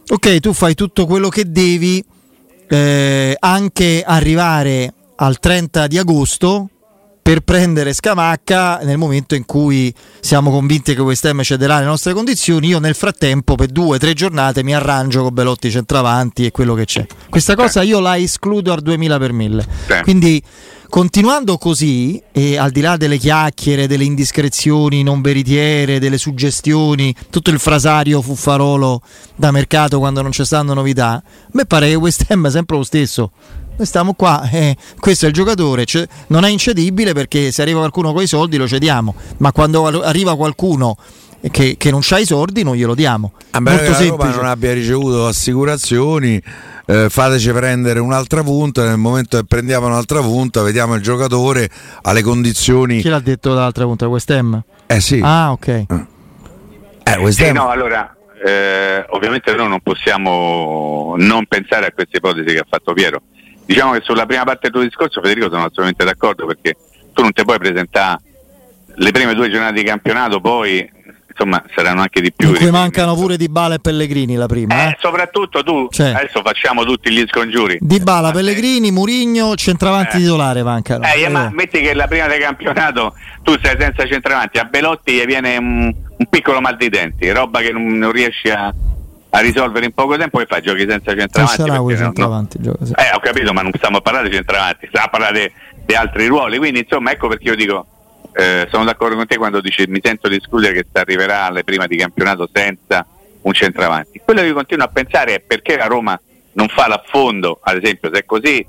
ok 0.10 0.40
tu 0.40 0.52
fai 0.52 0.76
tutto 0.76 1.06
quello 1.06 1.30
che 1.30 1.50
devi, 1.50 2.04
eh, 2.68 3.38
anche 3.40 4.04
arrivare 4.06 4.94
al 5.16 5.40
30 5.40 5.88
di 5.88 5.98
agosto 5.98 6.70
per 7.30 7.42
prendere 7.42 7.94
Scamacca 7.94 8.80
nel 8.82 8.98
momento 8.98 9.36
in 9.36 9.46
cui 9.46 9.94
siamo 10.20 10.50
convinti 10.50 10.96
che 10.96 11.02
West 11.02 11.26
Ham 11.26 11.44
cederà 11.44 11.78
le 11.78 11.86
nostre 11.86 12.12
condizioni. 12.12 12.70
Io 12.70 12.80
nel 12.80 12.96
frattempo 12.96 13.54
per 13.54 13.68
due 13.68 13.98
o 13.98 14.00
tre 14.00 14.14
giornate 14.14 14.64
mi 14.64 14.74
arrangio 14.74 15.22
con 15.22 15.34
Belotti 15.36 15.70
centravanti 15.70 16.46
e 16.46 16.50
quello 16.50 16.74
che 16.74 16.86
c'è. 16.86 17.06
Questa 17.30 17.54
cosa 17.54 17.84
io 17.84 18.00
la 18.00 18.18
escludo 18.18 18.74
al 18.74 18.82
2000 18.82 19.18
per 19.20 19.32
1000. 19.32 19.62
Sì. 19.62 20.02
Quindi 20.02 20.42
continuando 20.90 21.60
così 21.60 22.20
e 22.32 22.58
al 22.58 22.72
di 22.72 22.82
là 22.82 22.98
delle 22.98 23.18
chiacchiere, 23.18 23.86
delle 23.86 24.06
indiscrezioni 24.06 25.04
non 25.04 25.22
veritiere, 25.22 26.00
delle 26.00 26.18
suggestioni, 26.18 27.14
tutto 27.30 27.52
il 27.52 27.60
frasario 27.60 28.24
fuffarolo 28.24 29.04
da 29.36 29.52
mercato 29.52 30.00
quando 30.00 30.24
non 30.24 30.32
c'è 30.32 30.44
stanno 30.44 30.74
novità, 30.74 31.12
a 31.12 31.24
me 31.52 31.66
pare 31.68 31.90
che 31.90 31.96
West 31.96 32.26
Ham 32.30 32.48
è 32.48 32.50
sempre 32.50 32.76
lo 32.76 32.84
stesso. 32.84 33.32
Noi 33.80 33.88
stiamo 33.88 34.14
qua, 34.14 34.42
eh, 34.52 34.76
questo 35.00 35.24
è 35.24 35.30
il 35.30 35.34
giocatore, 35.34 35.86
cioè, 35.86 36.06
non 36.28 36.44
è 36.44 36.50
incedibile 36.50 37.14
perché 37.14 37.50
se 37.54 37.62
arriva 37.62 37.80
qualcuno 37.80 38.12
con 38.12 38.22
i 38.22 38.28
soldi 38.28 38.58
lo 38.58 38.68
cediamo, 38.68 39.16
ma 39.38 39.54
quando 39.54 39.86
arriva 40.02 40.36
qualcuno 40.36 40.98
che, 41.50 41.78
che 41.78 41.90
non 41.90 42.02
ha 42.10 42.20
i 42.20 42.26
soldi 42.26 42.62
non 42.64 42.76
glielo 42.76 42.94
diamo. 42.94 43.32
A 43.52 43.62
meno 43.62 43.78
che 43.78 43.84
Molto 43.88 44.04
la 44.04 44.10
Roma 44.10 44.36
non 44.36 44.46
abbia 44.48 44.74
ricevuto 44.74 45.28
assicurazioni, 45.28 46.44
eh, 46.88 47.08
fateci 47.10 47.52
prendere 47.54 48.02
un'altra 48.02 48.44
punta. 48.44 48.84
Nel 48.84 48.98
momento 48.98 49.38
che 49.38 49.46
prendiamo 49.46 49.88
un'altra 49.88 50.20
punta, 50.20 50.62
vediamo 50.62 50.96
il 50.96 51.02
giocatore 51.02 51.70
alle 52.02 52.22
condizioni. 52.22 53.00
Chi 53.00 53.08
l'ha 53.08 53.22
detto 53.22 53.54
dall'altra 53.54 53.86
punta? 53.86 54.10
West 54.10 54.30
Ham? 54.32 54.62
Eh 54.88 55.00
sì, 55.00 55.22
Ah, 55.24 55.54
ok. 55.54 55.68
eh, 55.68 57.18
West 57.18 57.38
Sì, 57.38 57.46
Ham- 57.46 57.56
no, 57.56 57.70
allora, 57.70 58.14
eh, 58.46 59.06
ovviamente 59.12 59.56
noi 59.56 59.70
non 59.70 59.80
possiamo 59.82 61.16
non 61.18 61.46
pensare 61.46 61.86
a 61.86 61.92
queste 61.94 62.18
ipotesi 62.18 62.54
che 62.54 62.60
ha 62.60 62.66
fatto 62.70 62.92
Piero. 62.92 63.22
Diciamo 63.70 63.92
che 63.92 64.02
sulla 64.02 64.26
prima 64.26 64.44
parte 64.46 64.62
del 64.64 64.72
tuo 64.72 64.82
discorso, 64.82 65.22
Federico, 65.22 65.46
sono 65.46 65.60
assolutamente 65.60 66.04
d'accordo 66.04 66.48
perché 66.48 66.76
tu 67.14 67.22
non 67.22 67.32
ti 67.32 67.44
puoi 67.46 67.60
presentare 67.60 68.20
le 68.96 69.12
prime 69.12 69.36
due 69.36 69.48
giornate 69.52 69.74
di 69.76 69.84
campionato, 69.84 70.42
poi 70.42 70.90
insomma 71.30 71.64
saranno 71.76 72.02
anche 72.02 72.20
di 72.20 72.34
più. 72.34 72.50
In 72.50 72.56
cui 72.56 72.72
mancano 72.72 73.14
pure 73.14 73.38
Di 73.38 73.48
Bala 73.48 73.76
e 73.76 73.80
Pellegrini 73.80 74.34
la 74.34 74.48
prima. 74.48 74.74
Eh, 74.76 74.88
Eh? 74.88 74.98
soprattutto 75.00 75.62
tu, 75.62 75.88
Cioè. 75.92 76.14
adesso 76.16 76.42
facciamo 76.44 76.84
tutti 76.84 77.12
gli 77.12 77.24
scongiuri. 77.28 77.78
Di 77.80 78.00
Bala, 78.00 78.30
Eh, 78.30 78.34
Pellegrini, 78.34 78.90
Murigno, 78.90 79.54
centravanti 79.56 80.16
Eh. 80.18 80.20
titolare 80.22 80.64
mancano. 80.64 81.06
Eh, 81.06 81.22
Eh, 81.22 81.30
ma 81.30 81.52
metti 81.54 81.80
che 81.80 81.94
la 81.94 82.08
prima 82.08 82.26
del 82.26 82.40
campionato 82.40 83.14
tu 83.44 83.56
sei 83.62 83.76
senza 83.80 84.08
centravanti, 84.08 84.58
a 84.58 84.64
Belotti 84.64 85.12
gli 85.14 85.26
viene 85.26 85.58
un, 85.58 85.84
un 86.18 86.26
piccolo 86.28 86.60
mal 86.60 86.76
di 86.76 86.90
denti, 86.90 87.30
roba 87.30 87.60
che 87.60 87.72
non, 87.72 87.86
non 87.86 88.12
riesci 88.12 88.50
a, 88.50 88.74
a 89.32 89.40
risolvere 89.40 89.86
in 89.86 89.94
poco 89.94 90.18
tempo 90.18 90.40
e 90.40 90.46
fai 90.46 90.62
giochi 90.62 90.86
senza 90.88 91.16
centravanti. 91.16 91.62
Sharawi 91.62 91.88
perché 91.88 92.02
no- 92.02 92.14
centravanti, 92.14 92.58
gioca, 92.62 92.86
sì. 92.86 92.94
Eh, 92.94 93.16
ho 93.16 93.20
capito, 93.20 93.54
ma 93.54 93.62
non 93.62 93.72
stiamo 93.76 93.98
a 93.98 94.02
parlare 94.02 94.30
di 94.30 94.36
centravanti, 94.36 94.88
stiamo 94.88 95.06
a 95.06 95.10
parlare 95.10 95.52
di 95.86 95.94
altri 95.94 96.28
ruoli. 96.28 96.58
Quindi, 96.58 96.80
insomma, 96.80 97.12
ecco 97.12 97.28
perché 97.28 97.50
io 97.50 97.56
dico: 97.56 97.86
eh, 98.34 98.68
sono 98.72 98.86
d'accordo 98.86 99.16
con 99.16 99.28
te 99.28 99.38
quando 99.38 99.62
dici 99.62 99.86
mi 99.88 100.00
sento 100.04 100.28
di 100.28 100.36
escludere 100.36 100.74
che 100.74 100.86
si 100.92 101.00
arriverà 101.00 101.46
alle 101.46 101.64
prime 101.64 101.88
di 101.88 101.98
campionato 101.98 102.50
senza 102.52 103.06
un 103.42 103.54
centravanti. 103.54 104.22
Quello 104.24 104.42
che 104.42 104.48
io 104.48 104.54
continuo 104.54 104.86
a 104.86 104.90
pensare 104.90 105.36
è 105.36 105.40
perché 105.40 105.78
la 105.78 105.86
Roma 105.86 106.20
non 106.54 106.68
fa 106.68 106.88
l'affondo, 106.88 107.60
ad 107.62 107.78
esempio, 107.78 108.10
se 108.12 108.20
è 108.20 108.26
così 108.26 108.66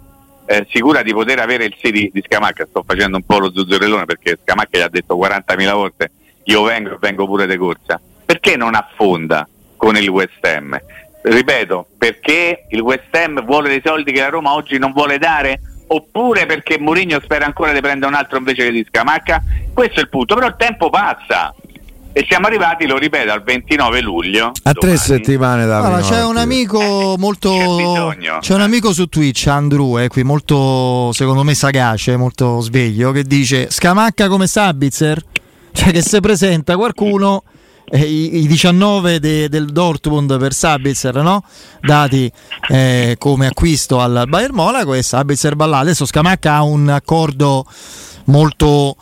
eh, 0.46 0.66
sicura 0.70 1.02
di 1.02 1.12
poter 1.12 1.38
avere 1.38 1.64
il 1.64 1.74
sì 1.80 1.90
di, 1.90 2.10
di 2.12 2.22
Scamacca. 2.24 2.66
Sto 2.68 2.82
facendo 2.86 3.16
un 3.16 3.24
po' 3.24 3.38
lo 3.38 3.50
zuzzurellone 3.50 4.04
perché 4.04 4.38
Scamacca 4.42 4.78
gli 4.78 4.82
ha 4.82 4.88
detto 4.88 5.16
40.000 5.16 5.72
volte 5.72 6.10
io 6.44 6.62
vengo 6.62 6.94
e 6.94 6.96
vengo 7.00 7.26
pure 7.26 7.46
di 7.46 7.56
corsa. 7.56 8.00
Perché 8.24 8.56
non 8.56 8.74
affonda 8.74 9.48
con 9.80 9.96
il 9.96 10.08
West 10.10 10.44
Ham? 10.44 10.78
Ripeto, 11.22 11.86
perché 11.98 12.66
il 12.68 12.80
West 12.80 13.14
Ham 13.14 13.44
vuole 13.44 13.70
dei 13.70 13.80
soldi 13.82 14.12
che 14.12 14.20
la 14.20 14.28
Roma 14.28 14.52
oggi 14.54 14.78
non 14.78 14.92
vuole 14.92 15.16
dare 15.18 15.60
oppure 15.88 16.46
perché 16.46 16.78
Mourinho 16.78 17.18
spera 17.22 17.46
ancora 17.46 17.72
di 17.72 17.80
prendere 17.80 18.12
un 18.12 18.16
altro 18.16 18.36
invece 18.38 18.64
che 18.64 18.70
di 18.70 18.86
Scamacca? 18.88 19.42
Questo 19.74 19.98
è 19.98 20.02
il 20.02 20.08
punto, 20.08 20.34
però 20.34 20.46
il 20.46 20.54
tempo 20.58 20.88
passa. 20.90 21.54
E 22.12 22.26
siamo 22.28 22.46
arrivati, 22.48 22.86
lo 22.86 22.96
ripeto, 22.98 23.30
al 23.32 23.42
29 23.42 24.00
luglio. 24.00 24.46
A 24.48 24.72
tre 24.72 24.74
domani. 24.80 24.96
settimane 24.98 25.64
da 25.66 25.78
Allora, 25.78 26.00
c'è 26.02 26.24
un 26.24 26.36
amico 26.38 27.14
Eh, 27.14 27.18
molto. 27.18 28.14
c'è. 28.18 28.38
C'è 28.40 28.54
un 28.54 28.60
amico 28.62 28.92
su 28.92 29.06
Twitch, 29.06 29.46
Andrew, 29.46 29.96
eh, 29.98 30.08
qui 30.08 30.22
molto, 30.24 31.12
secondo 31.12 31.42
me, 31.44 31.54
sagace, 31.54 32.16
molto 32.16 32.60
sveglio, 32.60 33.12
che 33.12 33.22
dice: 33.24 33.70
Scamacca 33.70 34.28
come 34.28 34.46
Sabitzer? 34.46 35.22
Cioè, 35.72 35.92
che 35.92 36.02
se 36.02 36.18
presenta 36.20 36.76
qualcuno. 36.76 37.44
Eh, 37.90 37.98
i, 38.02 38.42
i 38.42 38.46
19 38.46 39.18
de- 39.20 39.48
del 39.48 39.66
Dortmund 39.66 40.38
per 40.38 40.52
Sabitzer, 40.52 41.16
no? 41.16 41.44
Dati 41.80 42.30
eh, 42.68 43.16
come 43.18 43.46
acquisto 43.48 44.00
al 44.00 44.24
Bayern 44.28 44.54
Monaco 44.54 44.94
e 44.94 45.02
Sabitzer 45.02 45.56
là. 45.56 45.78
Adesso 45.78 46.06
Scamacca 46.06 46.54
ha 46.54 46.62
un 46.62 46.88
accordo 46.88 47.64
molto, 48.24 48.96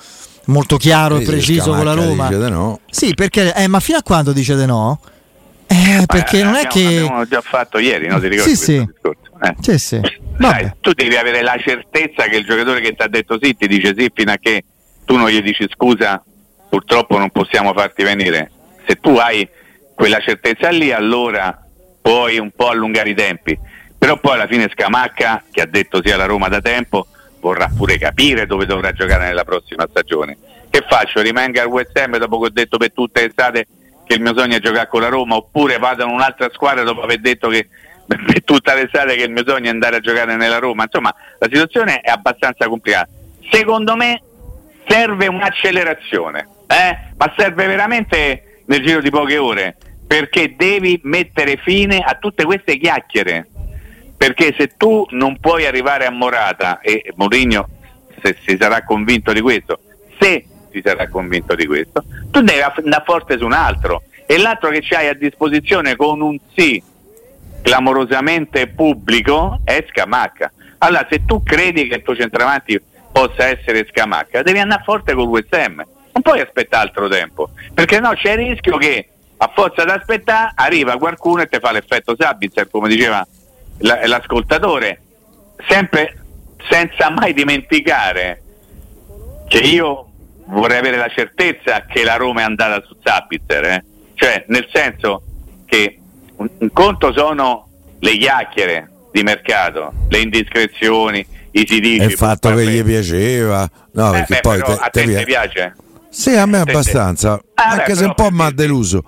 molto 0.47 0.77
chiaro 0.77 1.19
e 1.19 1.25
preciso 1.25 1.73
con 1.75 1.85
la 1.85 1.95
Roma. 1.95 2.29
dice 2.29 2.43
di 2.45 2.51
no. 2.51 2.81
Sì, 2.91 3.15
perché, 3.15 3.55
eh, 3.55 3.67
ma 3.69 3.81
fino 3.81 3.99
a 3.99 4.03
quando 4.03 4.33
dice 4.33 4.57
di 4.57 4.67
no? 4.67 5.01
Eh, 5.67 6.05
perché 6.07 6.41
Eh, 6.41 6.43
non 6.45 6.55
è 6.55 6.65
abbiamo- 6.65 6.89
che. 6.89 6.99
Abbiamo 6.99 7.25
già 7.27 7.41
fatto 7.43 7.79
ieri, 7.79 8.09
no? 8.09 8.19
Ti 8.19 8.29
ricordi 8.29 8.57
Sì, 8.57 8.65
sì. 8.65 8.77
Eh. 8.77 9.55
Sì, 9.61 9.79
sì. 9.79 10.01
Sai, 10.41 10.73
tu 10.81 10.93
devi 10.93 11.15
avere 11.17 11.43
la 11.43 11.57
certezza 11.63 12.25
che 12.25 12.37
il 12.37 12.45
giocatore 12.45 12.81
che 12.81 12.95
ti 12.95 13.03
ha 13.03 13.09
detto 13.09 13.39
sì 13.43 13.55
ti 13.57 13.67
dice 13.69 13.93
sì 13.97 14.11
fino 14.15 14.31
a 14.33 14.37
che 14.41 14.65
tu 15.05 15.17
non 15.17 15.29
gli 15.29 15.41
dici 15.43 15.67
scusa, 15.73 16.23
purtroppo 16.69 17.19
non 17.19 17.31
possiamo 17.31 17.73
farti 17.73 18.03
venire. 18.03 18.51
Se 18.89 18.99
tu 19.01 19.17
hai 19.17 19.47
quella 19.95 20.19
certezza 20.21 20.71
lì, 20.71 20.93
allora 20.93 21.63
puoi 22.01 22.39
un 22.39 22.51
po' 22.53 22.71
allungare 22.71 23.11
i 23.11 23.15
tempi. 23.15 23.59
Però 23.99 24.17
poi 24.17 24.35
alla 24.35 24.47
fine 24.47 24.71
Scamacca, 24.73 25.45
che 25.51 25.61
ha 25.61 25.67
detto 25.67 26.01
sì 26.03 26.11
alla 26.11 26.25
Roma 26.25 26.49
da 26.49 26.63
tempo, 26.63 27.07
vorrà 27.41 27.71
pure 27.77 27.99
capire 27.99 28.47
dove 28.47 28.65
dovrà 28.65 28.93
giocare 28.93 29.27
nella 29.27 29.45
prossima 29.45 29.87
stagione. 29.91 30.39
Che 30.71 30.85
faccio? 30.89 31.21
Rimango 31.21 31.61
al 31.61 31.67
West 31.67 31.95
Ham 31.99 32.17
dopo 32.17 32.41
che 32.41 32.47
ho 32.47 32.51
detto 32.51 32.79
per 32.79 32.93
tutte 32.93 33.21
le 33.21 33.27
estate 33.27 33.67
che 34.07 34.15
il 34.15 34.23
mio 34.23 34.35
sogno 34.35 34.57
è 34.57 34.61
giocare 34.61 34.89
con 34.89 35.03
la 35.03 35.09
Roma, 35.09 35.37
oppure 35.37 35.77
vado 35.77 36.05
in 36.05 36.11
un'altra 36.11 36.49
squadra 36.55 36.83
dopo 36.83 37.03
aver 37.03 37.21
detto 37.21 37.49
che 37.49 37.69
per 38.09 38.43
tutta 38.43 38.73
l'estate 38.73 39.17
che 39.17 39.25
il 39.25 39.31
mio 39.31 39.45
sogno 39.47 39.67
è 39.67 39.69
andare 39.71 39.97
a 39.97 40.01
giocare 40.01 40.35
nella 40.37 40.59
Roma. 40.59 40.85
Insomma, 40.85 41.15
la 41.39 41.47
situazione 41.51 42.01
è 42.01 42.09
abbastanza 42.09 42.67
complicata. 42.69 43.09
Secondo 43.51 43.97
me 43.97 44.23
serve 44.87 45.27
un'accelerazione, 45.27 46.49
eh? 46.69 46.99
ma 47.19 47.35
serve 47.37 47.67
veramente 47.67 48.48
nel 48.69 48.85
giro 48.85 49.01
di 49.01 49.11
poche 49.11 49.37
ore, 49.37 49.77
perché 50.07 50.55
devi 50.57 51.01
mettere 51.05 51.57
fine 51.57 51.99
a 51.99 52.15
tutte 52.15 52.45
queste 52.45 52.79
chiacchiere. 52.79 53.49
Perché 54.17 54.55
se 54.57 54.73
tu 54.77 55.07
non 55.11 55.39
puoi 55.39 55.67
arrivare 55.67 56.07
a 56.07 56.11
Morata 56.11 56.81
e 56.81 57.13
Mourinho 57.15 57.69
se 58.21 58.37
si 58.45 58.57
sarà 58.59 58.83
convinto 58.83 59.33
di 59.33 59.41
questo, 59.41 59.79
se 60.19 60.45
si 60.71 60.83
sarà 60.85 61.09
convinto 61.09 61.55
di 61.55 61.67
questo, 61.67 62.05
tu 62.31 62.41
devi 62.41 62.61
andare 62.61 63.05
forte 63.05 63.39
su 63.39 63.45
un 63.45 63.53
altro 63.53 64.03
e 64.27 64.39
l'altro 64.39 64.71
che 64.71 64.81
c'hai 64.83 65.09
a 65.09 65.15
disposizione 65.15 65.95
con 65.95 66.21
un 66.21 66.37
sì 66.55 66.83
clamorosamente 67.63 68.67
pubblico 68.69 69.61
è 69.65 69.85
Scamacca. 69.89 70.53
Allora, 70.79 71.07
se 71.09 71.25
tu 71.25 71.43
credi 71.43 71.87
che 71.87 71.97
il 71.97 72.03
tuo 72.03 72.17
centravanti 72.17 72.81
possa 73.13 73.47
essere 73.47 73.87
Scamacca, 73.89 74.43
devi 74.43 74.59
andare 74.59 74.83
forte 74.85 75.15
con 75.15 75.29
West 75.29 75.55
Ham. 75.55 75.85
Non 76.19 76.23
puoi 76.23 76.41
aspettare 76.41 76.89
altro 76.89 77.09
tempo, 77.09 77.51
perché 77.73 78.01
no 78.01 78.11
c'è 78.15 78.33
il 78.33 78.49
rischio 78.49 78.77
che 78.77 79.09
a 79.37 79.53
forza 79.55 79.85
di 79.85 79.91
aspettare 79.91 80.51
arriva 80.57 80.97
qualcuno 80.99 81.43
e 81.43 81.47
ti 81.47 81.59
fa 81.61 81.71
l'effetto 81.71 82.17
Sabitzer, 82.19 82.69
come 82.69 82.89
diceva 82.89 83.25
la- 83.79 84.05
l'ascoltatore, 84.05 85.01
sempre 85.69 86.17
senza 86.69 87.09
mai 87.11 87.33
dimenticare 87.35 88.43
che 89.47 89.59
io 89.59 90.09
vorrei 90.47 90.79
avere 90.79 90.97
la 90.97 91.09
certezza 91.09 91.85
che 91.87 92.03
la 92.03 92.17
Roma 92.17 92.41
è 92.41 92.45
andata 92.45 92.85
su 92.85 92.97
Sabitzer, 93.01 93.65
eh? 93.65 93.85
cioè 94.15 94.45
nel 94.49 94.67
senso 94.73 95.23
che 95.67 95.99
un, 96.37 96.49
un 96.59 96.73
conto 96.73 97.13
sono 97.13 97.69
le 98.01 98.17
chiacchiere 98.17 98.91
di 99.13 99.23
mercato, 99.23 99.93
le 100.09 100.19
indiscrezioni, 100.19 101.25
i 101.53 101.65
si 101.65 101.79
dice. 101.79 102.05
Il 102.07 102.13
fatto 102.13 102.53
che 102.55 102.67
gli 102.67 102.83
piaceva. 102.83 103.71
No, 103.93 104.09
Eh, 104.15 104.25
perché 104.25 104.35
beh, 104.35 104.41
poi 104.41 104.63
te- 104.63 104.73
a 104.81 104.89
te 104.91 105.05
te 105.05 105.25
piace? 105.25 105.75
Sì, 106.11 106.35
a 106.35 106.47
me 106.47 106.59
abbastanza. 106.59 107.41
Ah, 107.55 107.71
anche 107.71 107.93
beh, 107.93 107.95
se 107.99 108.05
un 108.07 108.15
po' 108.15 108.31
mi 108.31 108.43
ha 108.43 108.51
deluso, 108.51 109.03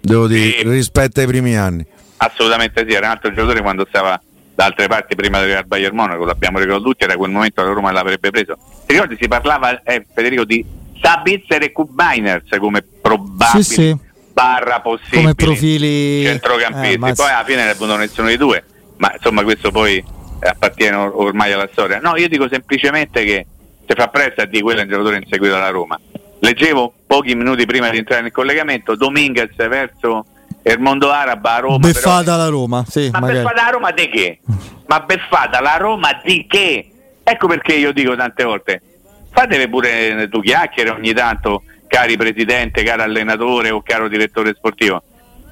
devo 0.00 0.26
dire, 0.26 0.58
Sì. 0.58 0.68
rispetto 0.68 1.20
ai 1.20 1.26
primi 1.26 1.56
anni. 1.56 1.84
Assolutamente 2.18 2.84
sì, 2.88 2.94
era 2.94 3.06
un 3.06 3.12
altro 3.12 3.30
giocatore 3.32 3.60
quando 3.60 3.84
stava 3.88 4.20
da 4.54 4.64
altre 4.66 4.86
parti 4.86 5.14
prima 5.16 5.38
di 5.38 5.42
arrivare 5.44 5.62
al 5.62 5.68
Bayern 5.68 5.96
Monaco, 5.96 6.24
l'abbiamo 6.24 6.58
ricordato 6.58 6.84
tutti, 6.88 7.04
era 7.04 7.16
quel 7.16 7.30
momento 7.30 7.60
che 7.60 7.68
la 7.68 7.74
Roma 7.74 7.90
l'avrebbe 7.90 8.30
preso. 8.30 8.56
Ti 8.86 8.92
ricordi 8.92 9.16
si 9.20 9.26
parlava, 9.28 9.82
eh, 9.82 10.06
Federico, 10.14 10.44
di 10.44 10.64
Sabitzer 11.02 11.62
e 11.64 11.72
Kubiners 11.72 12.48
come 12.58 12.82
probabili 13.02 13.62
Sì, 13.64 13.72
sì. 13.74 13.96
barra 14.32 14.80
possibili 14.80 15.22
Come 15.22 15.34
profili- 15.34 16.22
centrocampisti, 16.24 16.94
eh, 16.94 16.98
ma- 16.98 17.12
poi 17.12 17.30
alla 17.30 17.44
fine 17.44 17.64
ne 17.64 17.70
è 17.72 17.74
venuto 17.74 17.96
nessuno 17.98 18.28
dei 18.28 18.36
due, 18.36 18.64
ma 18.98 19.12
insomma 19.14 19.42
questo 19.42 19.70
poi 19.72 20.02
appartiene 20.40 20.96
or- 20.96 21.12
ormai 21.14 21.52
alla 21.52 21.68
storia. 21.72 21.98
No, 22.00 22.16
io 22.16 22.28
dico 22.28 22.48
semplicemente 22.48 23.24
che 23.24 23.46
si 23.86 23.94
fa 23.94 24.06
presto 24.08 24.40
a 24.40 24.44
dire 24.46 24.62
quello 24.62 24.78
è 24.80 24.82
un 24.84 24.88
giocatore 24.88 25.16
inseguito 25.16 25.52
dalla 25.54 25.70
Roma. 25.70 25.98
Leggevo 26.44 26.92
pochi 27.06 27.34
minuti 27.34 27.64
prima 27.64 27.88
di 27.88 27.96
entrare 27.96 28.20
nel 28.20 28.30
collegamento 28.30 28.94
Dominguez 28.96 29.54
verso 29.56 30.26
il 30.62 30.78
mondo 30.78 31.10
arabo 31.10 31.48
a 31.48 31.58
Roma. 31.58 31.78
però- 31.78 31.92
Beffata 31.92 32.36
la 32.36 32.48
Roma, 32.48 32.84
sì, 32.86 33.08
ma 33.10 33.20
magari. 33.20 33.38
beffata 33.38 33.62
la 33.64 33.70
Roma 33.70 33.90
di 33.92 34.08
che? 34.10 34.40
Ma 34.86 35.00
beffata 35.00 35.60
la 35.62 35.76
Roma 35.78 36.20
di 36.22 36.46
che? 36.46 36.90
Ecco 37.22 37.46
perché 37.46 37.72
io 37.76 37.92
dico 37.94 38.14
tante 38.14 38.44
volte, 38.44 38.82
fatevi 39.30 39.68
pure 39.70 40.28
tu 40.30 40.40
chiacchiere 40.40 40.90
ogni 40.90 41.14
tanto, 41.14 41.62
cari 41.86 42.14
presidente, 42.18 42.82
caro 42.82 43.04
allenatore 43.04 43.70
o 43.70 43.80
caro 43.80 44.06
direttore 44.08 44.52
sportivo. 44.54 45.02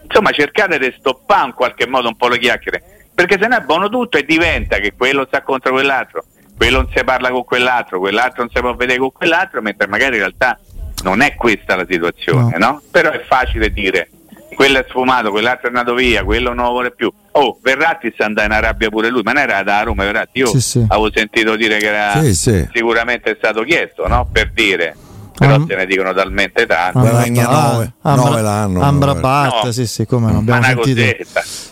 Insomma, 0.02 0.30
cercate 0.32 0.78
di 0.78 0.94
stoppare 0.98 1.46
in 1.46 1.54
qualche 1.54 1.86
modo 1.86 2.08
un 2.08 2.16
po' 2.16 2.28
le 2.28 2.38
chiacchiere, 2.38 2.82
perché 3.14 3.38
se 3.40 3.46
no 3.48 3.56
è 3.56 3.60
buono 3.60 3.88
tutto 3.88 4.18
e 4.18 4.24
diventa 4.26 4.76
che 4.76 4.92
quello 4.94 5.24
sta 5.26 5.40
contro 5.40 5.72
quell'altro, 5.72 6.24
quello 6.54 6.82
non 6.82 6.90
si 6.94 7.02
parla 7.02 7.30
con 7.30 7.44
quell'altro, 7.44 7.98
quell'altro 7.98 8.42
non 8.42 8.50
si 8.52 8.60
può 8.60 8.74
vedere 8.74 8.98
con 8.98 9.10
quell'altro, 9.10 9.62
mentre 9.62 9.86
magari 9.86 10.16
in 10.16 10.20
realtà 10.20 10.58
non 11.02 11.20
è 11.20 11.34
questa 11.34 11.76
la 11.76 11.86
situazione, 11.88 12.56
no? 12.58 12.80
Però 12.90 13.10
è 13.10 13.20
facile 13.26 13.72
dire 13.72 14.08
quello 14.54 14.78
è 14.78 14.84
sfumato, 14.88 15.30
quell'altro 15.30 15.66
è 15.66 15.68
andato 15.68 15.94
via, 15.94 16.22
quello 16.24 16.52
non 16.52 16.66
lo 16.66 16.70
vuole 16.72 16.90
più. 16.92 17.10
Oh, 17.32 17.58
Verratti 17.62 18.10
sta 18.12 18.26
andando 18.26 18.52
in 18.54 18.58
Arabia 18.58 18.90
pure 18.90 19.08
lui, 19.08 19.22
ma 19.22 19.32
non 19.32 19.42
era 19.42 19.62
da 19.62 19.82
Roma 19.82 20.04
Verratti, 20.04 20.38
io 20.40 20.46
Sì, 20.46 20.60
sì. 20.60 20.84
avevo 20.88 21.10
sentito 21.12 21.56
dire 21.56 21.78
che 21.78 21.86
era 21.86 22.22
Sì, 22.22 22.34
sicuramente 22.72 23.30
è 23.30 23.34
stato 23.38 23.62
chiesto, 23.62 24.06
no? 24.06 24.28
Per 24.30 24.50
dire, 24.52 24.94
però 25.36 25.54
Am- 25.54 25.66
se 25.66 25.74
ne 25.74 25.86
dicono 25.86 26.12
talmente 26.12 26.66
tanti. 26.66 26.98
Guadagna 26.98 27.46
nove, 27.48 27.92
Ambra- 28.02 28.24
nove 28.28 28.40
l'anno, 28.42 28.80
Amrabat, 28.82 29.64
No. 29.64 29.72
sì, 29.72 29.86
sì, 29.86 30.06
come 30.06 30.30
no, 30.32 30.38
abbiamo 30.38 30.58
una 30.60 30.68
sentito. 30.68 31.00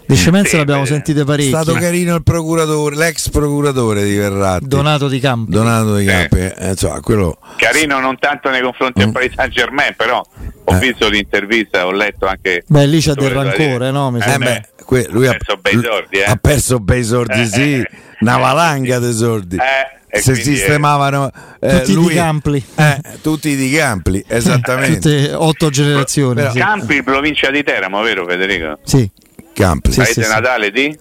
Di 0.06 0.16
scemenze 0.16 0.48
Sì, 0.50 0.56
l'abbiamo 0.56 0.80
beh. 0.82 0.86
sentite 0.86 1.22
È 1.24 1.40
stato 1.42 1.72
carino 1.74 2.14
il 2.16 2.22
procuratore, 2.22 2.96
l'ex 2.96 3.28
procuratore 3.30 4.04
di 4.04 4.16
Verratti. 4.16 4.66
Donato 4.66 5.08
di 5.08 5.20
campo. 5.20 5.50
Donato 5.50 5.94
di 5.96 6.04
Sì. 6.04 6.10
Campi. 6.10 6.38
eh, 6.38 6.70
insomma, 6.70 7.00
quello 7.00 7.38
Carino 7.56 8.00
non 8.00 8.18
tanto 8.18 8.50
nei 8.50 8.62
confronti 8.62 9.00
Mm. 9.00 9.04
del 9.04 9.12
Paris 9.12 9.32
Saint 9.34 9.52
Germain, 9.52 9.94
però 9.96 10.20
ho 10.64 10.74
Eh. 10.74 10.78
visto 10.78 11.08
l'intervista, 11.08 11.86
ho 11.86 11.92
letto 11.92 12.26
anche. 12.26 12.64
Beh, 12.66 12.86
lì 12.86 13.00
c'è 13.00 13.14
del 13.14 13.30
rancore, 13.30 13.90
no? 13.90 14.10
Mi 14.10 14.20
Eh, 14.20 14.32
Eh 14.34 14.38
beh, 14.38 14.68
que- 14.84 15.06
lui 15.10 15.26
Ha 15.28 15.32
perso 15.32 15.56
bei 15.60 15.72
sordi, 15.82 16.16
eh. 16.18 16.24
ha 16.24 16.36
perso 16.40 16.78
bei 16.80 17.04
sordi, 17.04 17.40
Eh, 17.42 17.46
sì, 17.46 17.72
eh, 17.74 17.90
una 18.20 18.36
eh, 18.36 18.40
valanga 18.40 18.98
di 18.98 19.12
sordi. 19.12 19.56
Eh, 19.56 19.99
Se 20.12 20.34
sistemavano 20.34 21.30
eh, 21.60 21.78
Tutti 21.80 21.92
lui, 21.94 22.08
di 22.08 22.14
Campli. 22.14 22.64
eh, 22.76 23.00
tutti 23.22 23.54
di 23.56 23.70
Campli, 23.70 24.24
esattamente. 24.26 24.98
Tutte 24.98 25.32
otto 25.34 25.70
generazioni. 25.70 26.34
Però- 26.36 26.50
sì. 26.52 26.58
Campi, 26.58 27.02
provincia 27.02 27.50
di 27.50 27.62
Teramo, 27.62 28.00
vero 28.02 28.26
Federico? 28.26 28.78
Sì. 28.82 29.08
Campli. 29.52 29.92
Sì, 29.92 29.98
Paese 29.98 30.22
sì, 30.22 30.28
sì. 30.28 30.32
natale 30.32 30.70
di? 30.70 30.98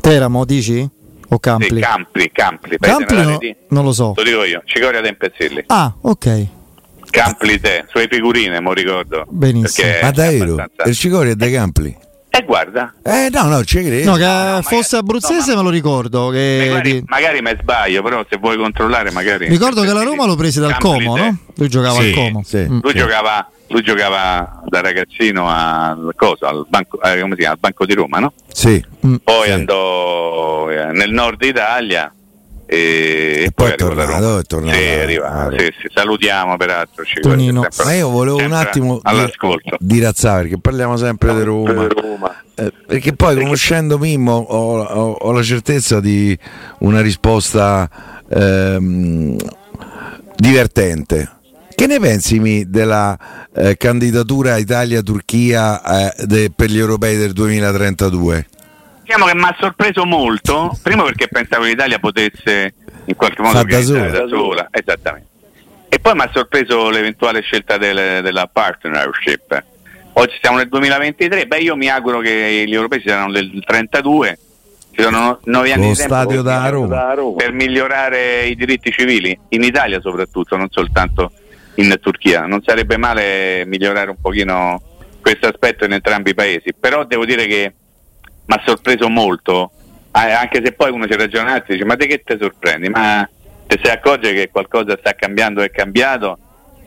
Teramo, 0.00 0.44
dici? 0.44 0.88
O 1.28 1.38
Campli? 1.38 1.76
Sì, 1.76 1.80
Campli, 1.80 2.30
Campli, 2.32 2.78
paese 2.78 2.96
Campli 2.96 3.16
natale 3.16 3.32
no- 3.32 3.38
di? 3.38 3.56
non 3.68 3.84
lo 3.84 3.92
so. 3.92 4.12
Lo 4.16 4.22
dico 4.22 4.44
io, 4.44 4.62
Cicoria 4.66 5.00
de 5.00 5.08
Impezzilli. 5.08 5.64
Ah, 5.68 5.92
ok. 6.00 6.46
Campli 7.10 7.60
te, 7.60 7.84
sulle 7.88 8.08
figurine, 8.10 8.60
mo 8.60 8.72
ricordo. 8.72 9.24
Benissimo. 9.28 9.88
Ma 10.02 10.10
davvero? 10.10 10.52
abbastanza- 10.52 10.84
Il 10.88 10.96
Cicoria 10.96 11.32
è 11.32 11.34
dei 11.34 11.52
Campli? 11.52 11.96
Eh 12.34 12.44
guarda, 12.46 12.94
Eh 13.02 13.28
no, 13.30 13.42
no, 13.44 13.62
ci 13.62 13.82
credo. 13.82 14.10
No, 14.12 14.16
che 14.16 14.24
no, 14.24 14.60
fosse 14.62 14.96
magari- 14.96 14.96
abruzzese 14.96 15.50
no, 15.50 15.56
ma- 15.56 15.62
me 15.62 15.68
lo 15.68 15.70
ricordo. 15.74 16.28
Che 16.30 16.66
magari, 16.70 16.92
di- 16.92 17.02
magari 17.06 17.42
me 17.42 17.58
sbaglio, 17.60 18.02
però 18.02 18.24
se 18.28 18.38
vuoi 18.38 18.56
controllare 18.56 19.10
magari... 19.10 19.48
Ricordo 19.48 19.82
che 19.82 19.92
la 19.92 20.02
Roma 20.02 20.24
lo 20.24 20.34
prese 20.34 20.58
dal 20.60 20.78
Como, 20.78 21.14
no? 21.16 21.36
Lui 21.56 21.68
giocava 21.68 22.00
Sì, 22.00 22.08
al 22.08 22.14
Como. 22.14 22.42
sì. 22.42 22.56
Mm. 22.56 22.78
Lui, 22.80 22.92
Sì. 22.92 22.96
giocava, 22.98 23.50
lui 23.68 23.82
giocava 23.82 24.62
da 24.66 24.80
ragazzino 24.80 25.46
al, 25.46 26.12
cosa, 26.16 26.48
al, 26.48 26.64
banco, 26.70 27.02
eh, 27.02 27.20
come 27.20 27.32
si 27.34 27.40
chiama? 27.40 27.52
al 27.52 27.58
Banco 27.60 27.84
di 27.84 27.92
Roma, 27.94 28.18
no? 28.18 28.32
Sì. 28.50 28.82
Mm. 29.06 29.14
Poi 29.22 29.44
Sì. 29.44 29.50
andò 29.50 30.70
eh, 30.70 30.92
nel 30.92 31.10
nord 31.12 31.42
Italia 31.42 32.10
e, 32.72 33.44
e 33.44 33.52
poi, 33.54 33.66
poi 33.66 33.70
è 33.72 33.74
tornato, 33.74 34.38
è 34.38 34.42
tornato. 34.44 34.78
Sì, 34.78 34.82
è 34.82 35.02
arrivato. 35.02 35.58
Sì, 35.58 35.64
sì, 35.78 35.88
salutiamo 35.92 36.56
peraltro. 36.56 37.04
Tonino. 37.20 37.66
Ma 37.84 37.92
io 37.92 38.08
volevo 38.08 38.38
un 38.38 38.52
attimo 38.52 38.98
all'ascolto. 39.02 39.76
di 39.78 40.00
razzare 40.00 40.44
perché 40.44 40.58
parliamo 40.58 40.96
sempre 40.96 41.34
di 41.34 41.42
Roma. 41.42 41.86
Roma. 41.86 42.42
Eh, 42.54 42.72
perché 42.86 43.12
poi 43.12 43.36
conoscendo 43.36 43.98
Mimmo 43.98 44.32
ho, 44.32 44.80
ho, 44.80 45.10
ho, 45.12 45.32
la 45.32 45.42
certezza 45.42 46.00
di 46.00 46.36
una 46.78 47.02
risposta 47.02 47.90
ehm, 48.26 49.36
divertente. 50.36 51.30
Che 51.74 51.86
ne 51.86 52.00
pensi 52.00 52.38
Mi, 52.38 52.70
della 52.70 53.18
eh, 53.54 53.76
candidatura 53.76 54.56
Italia-Turchia 54.56 56.14
eh, 56.14 56.26
de, 56.26 56.50
per 56.54 56.70
gli 56.70 56.78
europei 56.78 57.18
del 57.18 57.32
2032? 57.32 58.46
Diciamo 59.02 59.26
che 59.26 59.34
mi 59.34 59.42
ha 59.42 59.56
sorpreso 59.58 60.04
molto, 60.04 60.78
primo 60.82 61.02
perché 61.04 61.28
pensavo 61.28 61.64
che 61.64 61.70
l'Italia 61.70 61.98
potesse 61.98 62.74
in 63.06 63.16
qualche 63.16 63.42
modo 63.42 63.62
da 63.62 63.80
sola. 63.82 64.10
da 64.10 64.28
sola, 64.28 64.68
esattamente. 64.70 65.28
E 65.88 65.98
poi 65.98 66.14
mi 66.14 66.20
ha 66.22 66.30
sorpreso 66.32 66.88
l'eventuale 66.88 67.40
scelta 67.42 67.76
del, 67.76 68.22
della 68.22 68.48
partnership. 68.50 69.64
Oggi 70.14 70.38
siamo 70.40 70.58
nel 70.58 70.68
2023, 70.68 71.46
beh 71.46 71.58
io 71.58 71.76
mi 71.76 71.88
auguro 71.88 72.20
che 72.20 72.64
gli 72.66 72.74
europei 72.74 73.00
siano 73.00 73.30
del 73.32 73.62
32, 73.64 74.38
ci 74.92 75.02
sono 75.02 75.40
nove 75.44 75.72
anni 75.72 75.86
Lo 75.86 75.90
di 75.90 75.96
tempo 75.96 76.14
stadio 76.14 76.42
da 76.42 76.68
Roma. 76.68 76.94
da 76.94 77.14
Roma 77.14 77.36
per 77.36 77.52
migliorare 77.52 78.44
i 78.46 78.54
diritti 78.54 78.90
civili, 78.90 79.38
in 79.50 79.62
Italia 79.62 80.00
soprattutto, 80.00 80.56
non 80.56 80.68
soltanto 80.70 81.32
in 81.76 81.94
Turchia. 82.00 82.46
Non 82.46 82.62
sarebbe 82.62 82.96
male 82.98 83.64
migliorare 83.66 84.10
un 84.10 84.20
pochino 84.20 84.80
questo 85.20 85.46
aspetto 85.46 85.84
in 85.84 85.92
entrambi 85.92 86.30
i 86.30 86.34
paesi, 86.34 86.74
però 86.78 87.04
devo 87.04 87.24
dire 87.24 87.46
che 87.46 87.72
mi 88.44 88.54
ha 88.54 88.62
sorpreso 88.64 89.08
molto, 89.08 89.70
anche 90.12 90.60
se 90.64 90.72
poi 90.72 90.90
uno 90.90 91.06
ci 91.06 91.16
ragiona 91.16 91.56
e 91.56 91.64
dice 91.66 91.84
ma 91.84 91.94
di 91.94 92.06
che 92.06 92.22
ti 92.24 92.36
sorprendi? 92.38 92.88
Ma 92.88 93.28
te 93.66 93.80
si 93.82 93.90
accorge 93.90 94.32
che 94.34 94.50
qualcosa 94.50 94.96
sta 94.98 95.14
cambiando, 95.14 95.62
è 95.62 95.70
cambiato 95.70 96.38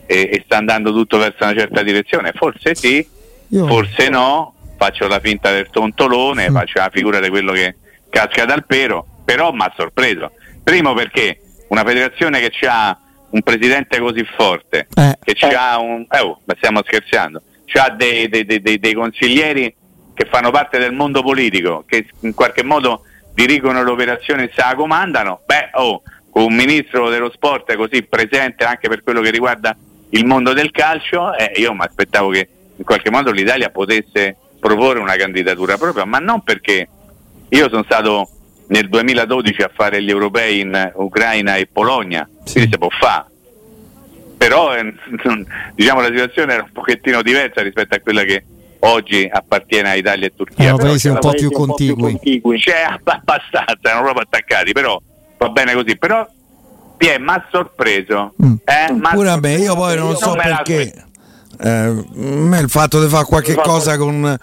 e, 0.05 0.29
e 0.31 0.41
sta 0.45 0.57
andando 0.57 0.91
tutto 0.91 1.17
verso 1.17 1.43
una 1.43 1.53
certa 1.53 1.81
direzione? 1.81 2.31
Forse 2.33 2.75
sì, 2.75 3.07
Io... 3.49 3.67
forse 3.67 4.09
no, 4.09 4.53
faccio 4.77 5.07
la 5.07 5.19
finta 5.19 5.51
del 5.51 5.69
tontolone, 5.69 6.49
mm. 6.49 6.53
faccio 6.53 6.79
la 6.79 6.89
figura 6.91 7.19
di 7.19 7.29
quello 7.29 7.51
che 7.53 7.75
casca 8.09 8.45
dal 8.45 8.65
pero, 8.65 9.05
però 9.23 9.51
mi 9.51 9.61
ha 9.61 9.73
sorpreso. 9.75 10.31
Primo 10.63 10.93
perché 10.93 11.39
una 11.69 11.83
federazione 11.83 12.39
che 12.39 12.67
ha 12.67 12.97
un 13.29 13.41
presidente 13.41 13.99
così 13.99 14.25
forte, 14.35 14.87
eh. 14.93 15.17
che 15.21 15.35
eh. 15.39 15.53
ha 15.53 15.79
un... 15.79 16.05
Eh, 16.09 16.19
oh, 16.19 16.41
stiamo 16.57 16.81
scherzando, 16.83 17.41
ha 17.73 17.89
dei, 17.89 18.29
dei, 18.29 18.45
dei, 18.45 18.79
dei 18.79 18.93
consiglieri 18.93 19.73
che 20.15 20.25
fanno 20.25 20.49
parte 20.49 20.79
del 20.79 20.93
mondo 20.93 21.21
politico, 21.21 21.83
che 21.85 22.07
in 22.21 22.33
qualche 22.33 22.63
modo 22.63 23.03
dirigono 23.33 23.83
l'operazione 23.83 24.45
e 24.45 24.51
se 24.55 24.61
la 24.61 24.73
comandano, 24.73 25.41
beh, 25.45 25.71
oh, 25.73 26.01
con 26.31 26.43
un 26.43 26.55
ministro 26.55 27.09
dello 27.09 27.29
sport 27.29 27.75
così 27.75 28.01
presente 28.03 28.63
anche 28.63 28.87
per 28.87 29.03
quello 29.03 29.21
che 29.21 29.29
riguarda 29.29 29.75
il 30.09 30.25
mondo 30.25 30.53
del 30.53 30.71
calcio, 30.71 31.35
eh, 31.35 31.51
io 31.57 31.73
mi 31.73 31.81
aspettavo 31.81 32.29
che 32.29 32.47
in 32.77 32.83
qualche 32.83 33.11
modo 33.11 33.31
l'Italia 33.31 33.69
potesse 33.69 34.37
proporre 34.59 34.99
una 34.99 35.15
candidatura 35.15 35.77
propria, 35.77 36.05
ma 36.05 36.19
non 36.19 36.41
perché 36.41 36.87
io 37.49 37.69
sono 37.69 37.83
stato 37.83 38.29
nel 38.67 38.89
2012 38.89 39.61
a 39.61 39.71
fare 39.73 40.01
gli 40.01 40.09
europei 40.09 40.61
in 40.61 40.91
Ucraina 40.95 41.55
e 41.57 41.67
Polonia, 41.71 42.27
sì. 42.43 42.53
quindi 42.53 42.71
si 42.71 42.77
può 42.77 42.89
fare. 42.89 43.25
Però 44.37 44.75
eh, 44.75 44.93
diciamo 45.75 46.01
la 46.01 46.07
situazione 46.07 46.53
era 46.53 46.63
un 46.63 46.71
pochettino 46.71 47.21
diversa 47.21 47.61
rispetto 47.61 47.95
a 47.95 47.99
quella 47.99 48.23
che 48.23 48.43
oggi 48.79 49.27
appartiene 49.31 49.89
a 49.89 49.95
Italia 49.95 50.27
e 50.27 50.33
Turchia. 50.35 50.69
Sono 50.69 50.77
paesi 50.77 51.07
un 51.07 51.19
po' 51.19 51.31
più 51.31 51.51
contigui. 51.51 52.19
C'è 52.57 52.85
abbastanza, 52.87 53.65
erano 53.81 54.03
proprio 54.03 54.23
attaccati, 54.23 54.71
però 54.71 54.99
va 55.37 55.49
bene 55.49 55.73
così. 55.73 55.97
Però 55.97 56.27
Pie 56.97 57.19
mi 57.19 57.29
ha 57.29 57.45
sorpreso. 57.51 58.33
Mm. 58.43 58.53
Eh, 58.63 59.09
Pure 59.13 59.29
a 59.29 59.39
me, 59.39 59.55
io 59.55 59.75
poi 59.75 59.95
non, 59.95 60.07
non 60.07 60.15
so 60.15 60.33
perché. 60.33 61.03
Eh, 61.57 61.87
il 61.87 62.65
fatto 62.67 63.01
di 63.01 63.07
fare 63.07 63.25
qualche 63.25 63.55
cosa 63.55 63.97
con 63.97 64.37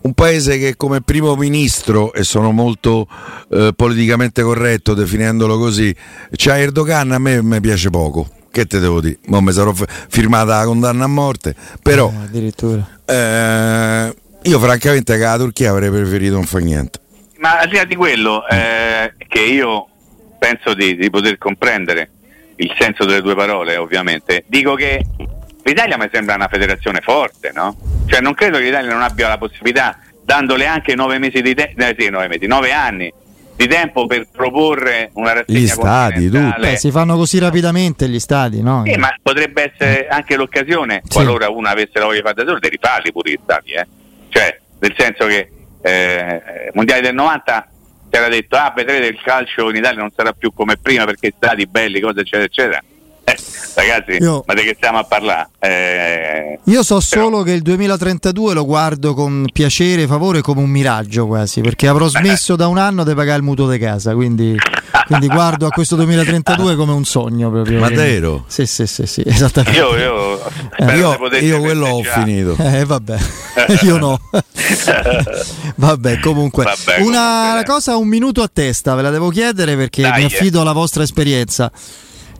un 0.00 0.12
paese 0.14 0.58
che 0.58 0.76
come 0.76 1.00
primo 1.00 1.34
ministro, 1.36 2.12
e 2.12 2.22
sono 2.24 2.52
molto 2.52 3.06
eh, 3.50 3.72
politicamente 3.74 4.42
corretto 4.42 4.94
definendolo 4.94 5.58
così, 5.58 5.94
c'ha 6.30 6.58
Erdogan, 6.58 7.12
a 7.12 7.18
me 7.18 7.42
mi 7.42 7.60
piace 7.60 7.90
poco. 7.90 8.28
Che 8.50 8.66
te 8.66 8.78
devo 8.78 9.00
dire? 9.00 9.18
Mo 9.26 9.40
mi 9.40 9.52
sarò 9.52 9.72
firmata 10.08 10.58
la 10.58 10.64
condanna 10.64 11.04
a 11.04 11.08
morte, 11.08 11.54
però 11.82 12.10
eh, 12.10 12.24
addirittura. 12.24 12.97
Eh, 13.10 14.14
io 14.42 14.58
francamente 14.58 15.16
che 15.16 15.22
la 15.22 15.38
Turchia 15.38 15.70
avrei 15.70 15.88
preferito 15.88 16.34
non 16.34 16.44
fare 16.44 16.64
niente. 16.64 17.00
Ma 17.38 17.58
al 17.60 17.68
di 17.68 17.76
là 17.76 17.84
di 17.84 17.96
quello, 17.96 18.46
eh, 18.46 19.14
che 19.16 19.40
io 19.40 19.88
penso 20.38 20.74
di, 20.74 20.94
di, 20.94 21.08
poter 21.08 21.38
comprendere 21.38 22.10
il 22.56 22.74
senso 22.78 23.06
delle 23.06 23.22
due 23.22 23.34
parole, 23.34 23.76
ovviamente, 23.76 24.44
dico 24.46 24.74
che 24.74 25.04
l'Italia 25.62 25.96
mi 25.96 26.08
sembra 26.12 26.34
una 26.34 26.48
federazione 26.48 27.00
forte, 27.00 27.50
no? 27.54 27.76
Cioè 28.06 28.20
non 28.20 28.34
credo 28.34 28.58
che 28.58 28.64
l'Italia 28.64 28.92
non 28.92 29.02
abbia 29.02 29.28
la 29.28 29.38
possibilità, 29.38 29.98
dandole 30.22 30.66
anche 30.66 30.94
nove 30.94 31.18
mesi 31.18 31.40
di 31.40 31.54
tempo, 31.54 31.80
eh, 31.80 31.96
sì, 31.98 32.10
nove 32.10 32.28
mesi, 32.28 32.46
nove 32.46 32.72
anni 32.72 33.10
di 33.58 33.66
tempo 33.66 34.06
per 34.06 34.28
proporre 34.30 35.10
una 35.14 35.32
rassegna 35.32 35.58
gli 35.58 35.66
stati, 35.66 36.28
Beh, 36.28 36.76
si 36.76 36.92
fanno 36.92 37.16
così 37.16 37.40
rapidamente 37.40 38.08
gli 38.08 38.20
stati, 38.20 38.62
no? 38.62 38.84
Sì, 38.86 38.96
ma 38.96 39.12
potrebbe 39.20 39.72
essere 39.74 40.06
anche 40.06 40.36
l'occasione, 40.36 41.02
sì. 41.02 41.14
qualora 41.14 41.50
uno 41.50 41.66
avesse 41.66 41.98
la 41.98 42.04
voglia 42.04 42.18
di 42.18 42.22
fare 42.22 42.34
da 42.36 42.44
solo, 42.44 42.60
di 42.60 42.68
rifarli 42.68 43.10
pure 43.10 43.32
gli 43.32 43.38
stati, 43.42 43.72
eh? 43.72 43.86
Cioè, 44.28 44.60
nel 44.78 44.94
senso 44.96 45.26
che 45.26 45.50
eh, 45.82 46.70
Mondiali 46.74 47.02
del 47.02 47.14
90 47.14 47.68
si 48.08 48.16
era 48.16 48.28
detto, 48.28 48.54
ah, 48.54 48.72
vedrete 48.76 49.06
il 49.06 49.20
calcio 49.20 49.68
in 49.70 49.76
Italia 49.76 49.98
non 49.98 50.12
sarà 50.14 50.32
più 50.32 50.52
come 50.54 50.76
prima 50.76 51.04
perché 51.04 51.32
stati 51.36 51.66
belli, 51.66 51.98
cose 51.98 52.20
eccetera, 52.20 52.44
eccetera 52.44 52.78
eh, 52.78 52.87
ragazzi, 53.78 54.12
io, 54.20 54.42
ma 54.46 54.54
di 54.54 54.62
che 54.62 54.74
stiamo 54.76 54.98
a 54.98 55.04
parlare? 55.04 55.48
Eh, 55.58 56.58
io 56.64 56.82
so 56.82 57.00
però... 57.08 57.22
solo 57.22 57.42
che 57.42 57.52
il 57.52 57.62
2032 57.62 58.54
lo 58.54 58.64
guardo 58.64 59.14
con 59.14 59.46
piacere 59.52 60.02
e 60.02 60.06
favore 60.06 60.40
come 60.40 60.62
un 60.62 60.70
miraggio 60.70 61.26
quasi, 61.26 61.60
perché 61.60 61.86
avrò 61.86 62.08
smesso 62.08 62.56
da 62.56 62.66
un 62.66 62.78
anno 62.78 63.04
di 63.04 63.14
pagare 63.14 63.38
il 63.38 63.44
mutuo 63.44 63.68
di 63.68 63.78
casa, 63.78 64.14
quindi, 64.14 64.56
quindi 65.06 65.26
guardo 65.28 65.66
a 65.66 65.70
questo 65.70 65.96
2032 65.96 66.76
come 66.76 66.92
un 66.92 67.04
sogno 67.04 67.50
proprio. 67.50 67.78
Ma 67.78 67.88
vero? 67.88 68.44
Sì, 68.48 68.66
sì, 68.66 68.86
sì, 68.86 69.06
sì, 69.06 69.22
esattamente. 69.24 69.78
Io, 69.78 69.96
io, 69.96 70.40
eh, 70.76 70.96
io, 70.96 71.16
io 71.40 71.60
quello 71.60 71.86
ho 71.86 72.02
finito. 72.02 72.56
Eh, 72.58 72.84
vabbè, 72.84 73.16
io 73.82 73.96
no. 73.98 74.20
vabbè, 75.76 76.20
comunque. 76.20 76.64
Vabbè, 76.64 77.00
Una 77.00 77.40
comunque, 77.48 77.64
cosa, 77.64 77.96
un 77.96 78.08
minuto 78.08 78.42
a 78.42 78.50
testa, 78.52 78.94
ve 78.94 79.02
la 79.02 79.10
devo 79.10 79.28
chiedere 79.30 79.76
perché 79.76 80.02
Dai, 80.02 80.20
mi 80.20 80.24
affido 80.24 80.60
alla 80.60 80.72
vostra 80.72 81.02
esperienza. 81.02 81.70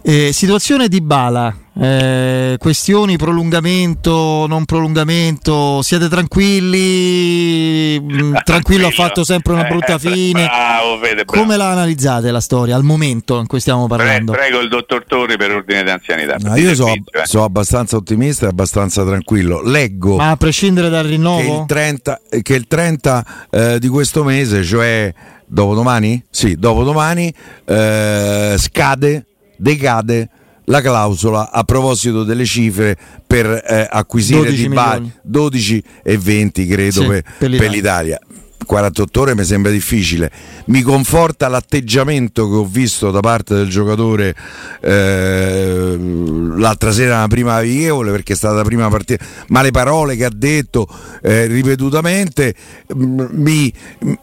Eh, 0.00 0.32
situazione 0.32 0.88
di 0.88 1.00
Bala, 1.00 1.54
eh, 1.76 2.56
questioni 2.58 3.16
prolungamento, 3.16 4.46
non 4.48 4.64
prolungamento, 4.64 5.82
siete 5.82 6.08
tranquilli? 6.08 8.00
Mm, 8.00 8.36
tranquillo 8.44 8.86
ha 8.86 8.90
fatto 8.90 9.24
sempre 9.24 9.54
una 9.54 9.64
brutta 9.64 9.94
eh, 9.94 9.98
fine. 9.98 10.44
Bravo, 10.44 10.98
vede, 10.98 11.24
bravo. 11.24 11.42
Come 11.42 11.56
la 11.56 11.70
analizzate 11.70 12.30
la 12.30 12.40
storia 12.40 12.76
al 12.76 12.84
momento 12.84 13.38
in 13.40 13.46
cui 13.46 13.60
stiamo 13.60 13.86
parlando? 13.86 14.32
Pre- 14.32 14.40
prego 14.40 14.60
il 14.60 14.68
dottor 14.68 15.04
Torri 15.04 15.36
per 15.36 15.50
ordine 15.50 15.82
d'anzianità. 15.82 16.36
No, 16.40 16.56
io 16.56 16.74
sono 16.74 16.94
so 17.24 17.42
abbastanza 17.42 17.96
ottimista 17.96 18.46
e 18.46 18.48
abbastanza 18.50 19.04
tranquillo. 19.04 19.60
Leggo. 19.62 20.16
Ma 20.16 20.30
a 20.30 20.36
prescindere 20.36 20.88
dal 20.88 21.04
rinnovo? 21.04 21.42
Che 21.42 21.60
il 21.60 21.66
30, 21.66 22.20
che 22.42 22.54
il 22.54 22.66
30 22.66 23.26
eh, 23.50 23.78
di 23.78 23.88
questo 23.88 24.22
mese, 24.22 24.62
cioè 24.62 25.12
dopodomani? 25.44 26.24
Sì, 26.30 26.54
dopodomani 26.54 27.34
eh, 27.64 28.54
scade 28.56 29.24
decade 29.58 30.28
la 30.64 30.80
clausola 30.80 31.50
a 31.50 31.64
proposito 31.64 32.24
delle 32.24 32.44
cifre 32.44 32.96
per 33.26 33.46
eh, 33.46 33.86
acquisire 33.90 34.52
di 34.52 34.68
Bari 34.68 35.10
12 35.22 35.82
e 36.02 36.18
20 36.18 36.66
credo 36.66 37.00
sì, 37.00 37.06
per, 37.06 37.22
per, 37.38 37.50
l'Italia. 37.50 37.58
per 37.58 37.70
l'Italia 37.70 38.20
48 38.68 39.20
ore 39.20 39.34
mi 39.34 39.44
sembra 39.44 39.72
difficile. 39.72 40.30
Mi 40.66 40.82
conforta 40.82 41.48
l'atteggiamento 41.48 42.48
che 42.48 42.54
ho 42.56 42.66
visto 42.66 43.10
da 43.10 43.20
parte 43.20 43.54
del 43.54 43.68
giocatore 43.68 44.34
eh, 44.82 45.96
l'altra 45.98 46.92
sera, 46.92 47.20
la 47.20 47.28
prima 47.28 47.54
amichevole, 47.54 48.10
perché 48.10 48.34
è 48.34 48.36
stata 48.36 48.56
la 48.56 48.64
prima 48.64 48.88
partita, 48.88 49.24
ma 49.48 49.62
le 49.62 49.70
parole 49.70 50.16
che 50.16 50.26
ha 50.26 50.30
detto 50.32 50.86
eh, 51.22 51.46
ripetutamente 51.46 52.54
mm, 52.94 53.20
mi, 53.30 53.72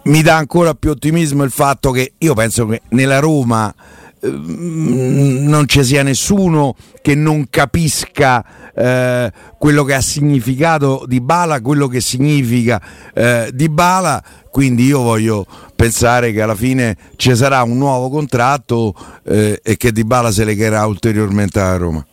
mi 0.03 0.21
dà 0.21 0.37
ancora 0.37 0.75
più 0.75 0.91
ottimismo 0.91 1.43
il 1.43 1.51
fatto 1.51 1.89
che 1.89 2.13
io 2.19 2.35
penso 2.35 2.67
che 2.67 2.83
nella 2.89 3.17
Roma 3.17 3.73
non 4.21 5.67
ci 5.67 5.83
sia 5.83 6.03
nessuno 6.03 6.75
che 7.01 7.15
non 7.15 7.47
capisca 7.49 8.71
eh, 8.73 9.31
quello 9.57 9.83
che 9.83 9.93
ha 9.93 10.01
significato 10.01 11.03
di 11.07 11.21
Bala, 11.21 11.61
quello 11.61 11.87
che 11.87 12.01
significa 12.01 12.81
eh, 13.13 13.49
di 13.53 13.69
Bala, 13.69 14.23
quindi 14.49 14.85
io 14.85 15.01
voglio 15.01 15.45
pensare 15.75 16.31
che 16.31 16.41
alla 16.41 16.55
fine 16.55 16.95
ci 17.17 17.35
sarà 17.35 17.61
un 17.63 17.77
nuovo 17.77 18.09
contratto 18.09 18.95
eh, 19.25 19.59
e 19.63 19.77
che 19.77 19.91
Di 19.91 20.03
Bala 20.03 20.31
se 20.31 20.45
legherà 20.45 20.85
ulteriormente 20.85 21.59
a 21.59 21.75
Roma. 21.77 22.05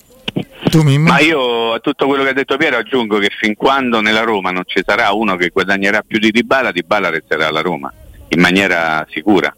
Ma 0.98 1.20
io 1.20 1.74
a 1.74 1.78
tutto 1.80 2.06
quello 2.06 2.22
che 2.22 2.30
ha 2.30 2.34
detto 2.34 2.56
Piero 2.56 2.78
aggiungo 2.78 3.18
che 3.18 3.30
fin 3.38 3.54
quando 3.54 4.00
nella 4.00 4.22
Roma 4.22 4.50
non 4.50 4.62
ci 4.64 4.82
sarà 4.84 5.12
uno 5.12 5.36
che 5.36 5.50
guadagnerà 5.52 6.02
più 6.06 6.18
di 6.18 6.30
Dybala, 6.30 6.72
Dybala 6.72 7.10
resterà 7.10 7.48
alla 7.48 7.60
Roma 7.60 7.92
in 8.28 8.40
maniera 8.40 9.06
sicura 9.10 9.54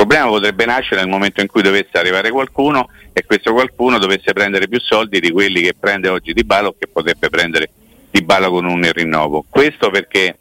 problema 0.00 0.28
potrebbe 0.28 0.64
nascere 0.64 1.02
nel 1.02 1.10
momento 1.10 1.42
in 1.42 1.46
cui 1.46 1.60
dovesse 1.60 1.98
arrivare 1.98 2.30
qualcuno 2.30 2.88
e 3.12 3.22
questo 3.26 3.52
qualcuno 3.52 3.98
dovesse 3.98 4.32
prendere 4.32 4.66
più 4.66 4.80
soldi 4.80 5.20
di 5.20 5.30
quelli 5.30 5.60
che 5.60 5.74
prende 5.78 6.08
oggi 6.08 6.32
Di 6.32 6.42
Bala 6.42 6.68
o 6.68 6.74
che 6.78 6.86
potrebbe 6.86 7.28
prendere 7.28 7.68
Di 8.10 8.22
Bala 8.22 8.48
con 8.48 8.64
un 8.64 8.88
rinnovo. 8.92 9.44
Questo 9.48 9.90
perché 9.90 10.38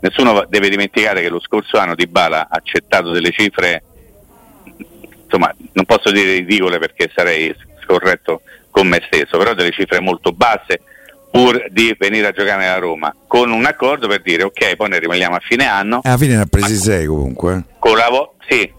nessuno 0.00 0.46
deve 0.48 0.68
dimenticare 0.68 1.20
che 1.20 1.28
lo 1.28 1.40
scorso 1.40 1.78
anno 1.78 1.96
Di 1.96 2.06
Bala 2.06 2.42
ha 2.42 2.48
accettato 2.50 3.10
delle 3.10 3.32
cifre, 3.32 3.82
insomma 5.24 5.52
non 5.72 5.84
posso 5.84 6.12
dire 6.12 6.34
ridicole 6.34 6.78
perché 6.78 7.10
sarei 7.12 7.52
scorretto 7.82 8.42
con 8.70 8.86
me 8.86 9.02
stesso, 9.10 9.36
però 9.36 9.52
delle 9.54 9.72
cifre 9.72 9.98
molto 10.00 10.30
basse 10.30 10.80
pur 11.32 11.64
di 11.70 11.92
venire 11.98 12.28
a 12.28 12.30
giocare 12.30 12.62
nella 12.62 12.78
Roma, 12.78 13.12
con 13.26 13.50
un 13.50 13.64
accordo 13.64 14.06
per 14.06 14.22
dire 14.22 14.44
ok, 14.44 14.76
poi 14.76 14.90
ne 14.90 14.98
rimaniamo 15.00 15.34
a 15.34 15.40
fine 15.40 15.66
anno. 15.66 16.02
E 16.04 16.08
alla 16.08 16.18
fine 16.18 16.36
ne 16.36 16.42
ha 16.42 16.46
presi 16.46 16.76
6 16.76 17.06
comunque. 17.06 17.54
eh. 17.56 17.74
Con 17.78 17.96
la 17.96 18.08
vo- 18.10 18.34
sì, 18.48 18.70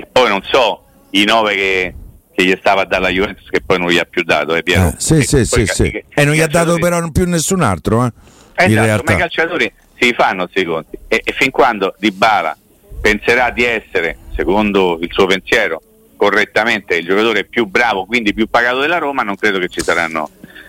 che 0.00 0.06
poi 0.10 0.28
non 0.28 0.42
so 0.50 0.84
i 1.10 1.24
9 1.24 1.54
che, 1.54 1.94
che 2.34 2.44
gli 2.44 2.54
stava 2.58 2.82
a 2.82 2.84
dare 2.84 3.02
la 3.02 3.08
Juventus 3.10 3.48
che 3.48 3.60
poi 3.60 3.78
non 3.78 3.88
gli 3.90 3.98
ha 3.98 4.04
più 4.04 4.22
dato, 4.22 4.54
è 4.54 4.62
Piero. 4.62 4.88
Eh, 4.88 4.94
sì, 4.98 5.14
E 5.18 5.22
sì, 5.24 5.44
sì, 5.44 5.64
ca- 5.64 5.72
sì. 5.72 5.90
che- 5.90 6.04
E 6.14 6.24
non 6.24 6.34
gli 6.34 6.40
ha 6.40 6.46
dato 6.46 6.76
però 6.78 7.08
più 7.10 7.26
nessun 7.26 7.62
altro, 7.62 8.04
eh. 8.04 8.06
in 8.06 8.12
Esatto, 8.56 8.74
ma 8.74 8.82
i 8.82 8.86
realtà. 8.86 9.16
calciatori 9.16 9.72
si 9.98 10.12
fanno 10.14 10.44
questi 10.44 10.64
conti 10.64 10.98
e, 11.08 11.20
e 11.24 11.32
fin 11.32 11.50
quando 11.50 11.94
Di 11.98 12.10
Bala 12.10 12.56
penserà 13.00 13.50
di 13.50 13.64
essere, 13.64 14.16
secondo 14.36 14.98
il 15.00 15.08
suo 15.12 15.26
pensiero, 15.26 15.80
correttamente 16.16 16.96
il 16.96 17.06
giocatore 17.06 17.44
più 17.44 17.64
bravo, 17.66 18.04
quindi 18.04 18.34
più 18.34 18.46
pagato 18.48 18.80
della 18.80 18.98
Roma, 18.98 19.22
non 19.22 19.36
credo 19.36 19.58
che 19.58 19.68
ci 19.68 19.80
saranno 19.80 20.28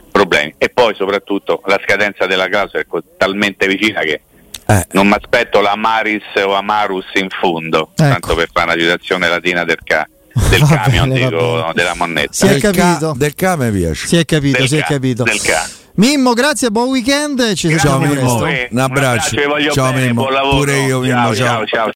problemi. 0.09 0.53
E 0.57 0.69
poi 0.69 0.95
soprattutto 0.95 1.61
la 1.65 1.79
scadenza 1.83 2.25
della 2.25 2.47
clausola 2.47 2.81
è 2.83 2.85
talmente 3.17 3.67
vicina 3.67 3.99
che 4.01 4.21
Eh. 4.79 4.87
non 4.91 5.07
mi 5.07 5.13
aspetto 5.13 5.59
la 5.61 5.75
Maris 5.75 6.23
o 6.45 6.53
Amarus 6.53 7.05
in 7.15 7.27
fondo, 7.29 7.89
Ecco. 7.91 7.93
tanto 7.95 8.35
per 8.35 8.49
fare 8.53 8.71
una 8.73 8.81
citazione 8.81 9.27
latina 9.29 9.63
del, 9.63 9.79
ca- 9.83 10.07
del 10.49 10.61
camion, 10.67 11.09
bene, 11.09 11.29
dico, 11.29 11.53
bene. 11.55 11.71
della 11.73 11.93
monnetta. 11.95 12.31
Si 12.33 12.45
è 12.45 12.49
Del 12.49 12.61
ca- 12.61 12.71
capito. 12.71 13.13
del 13.17 13.35
ca 13.35 13.55
mi 13.57 13.71
piace. 13.71 14.07
Si 14.07 14.17
è 14.17 14.25
capito, 14.25 14.57
Del 14.59 14.67
si 14.67 14.77
è 14.77 14.81
ca- 14.81 14.85
capito. 14.87 15.23
del 15.23 15.41
ca. 15.41 15.67
Mimmo, 15.95 16.31
grazie, 16.33 16.69
buon 16.71 16.87
weekend. 16.87 17.53
Ci 17.53 17.67
Grazie 17.67 17.89
sentiamo 17.89 18.13
presto. 18.13 18.47
Un 18.71 18.79
abbraccio. 18.79 19.35
vi 19.35 19.45
voglio 19.45 19.71
Ciao 19.73 19.91
bene, 19.91 20.05
Mimmo. 20.05 20.21
buon 20.21 20.33
lavoro. 20.33 20.55
Pure 20.57 20.79
io, 20.79 20.99
Mimmo, 21.01 21.13
ciao, 21.13 21.35
ciao. 21.35 21.45
ciao. 21.57 21.65
ciao. 21.65 21.89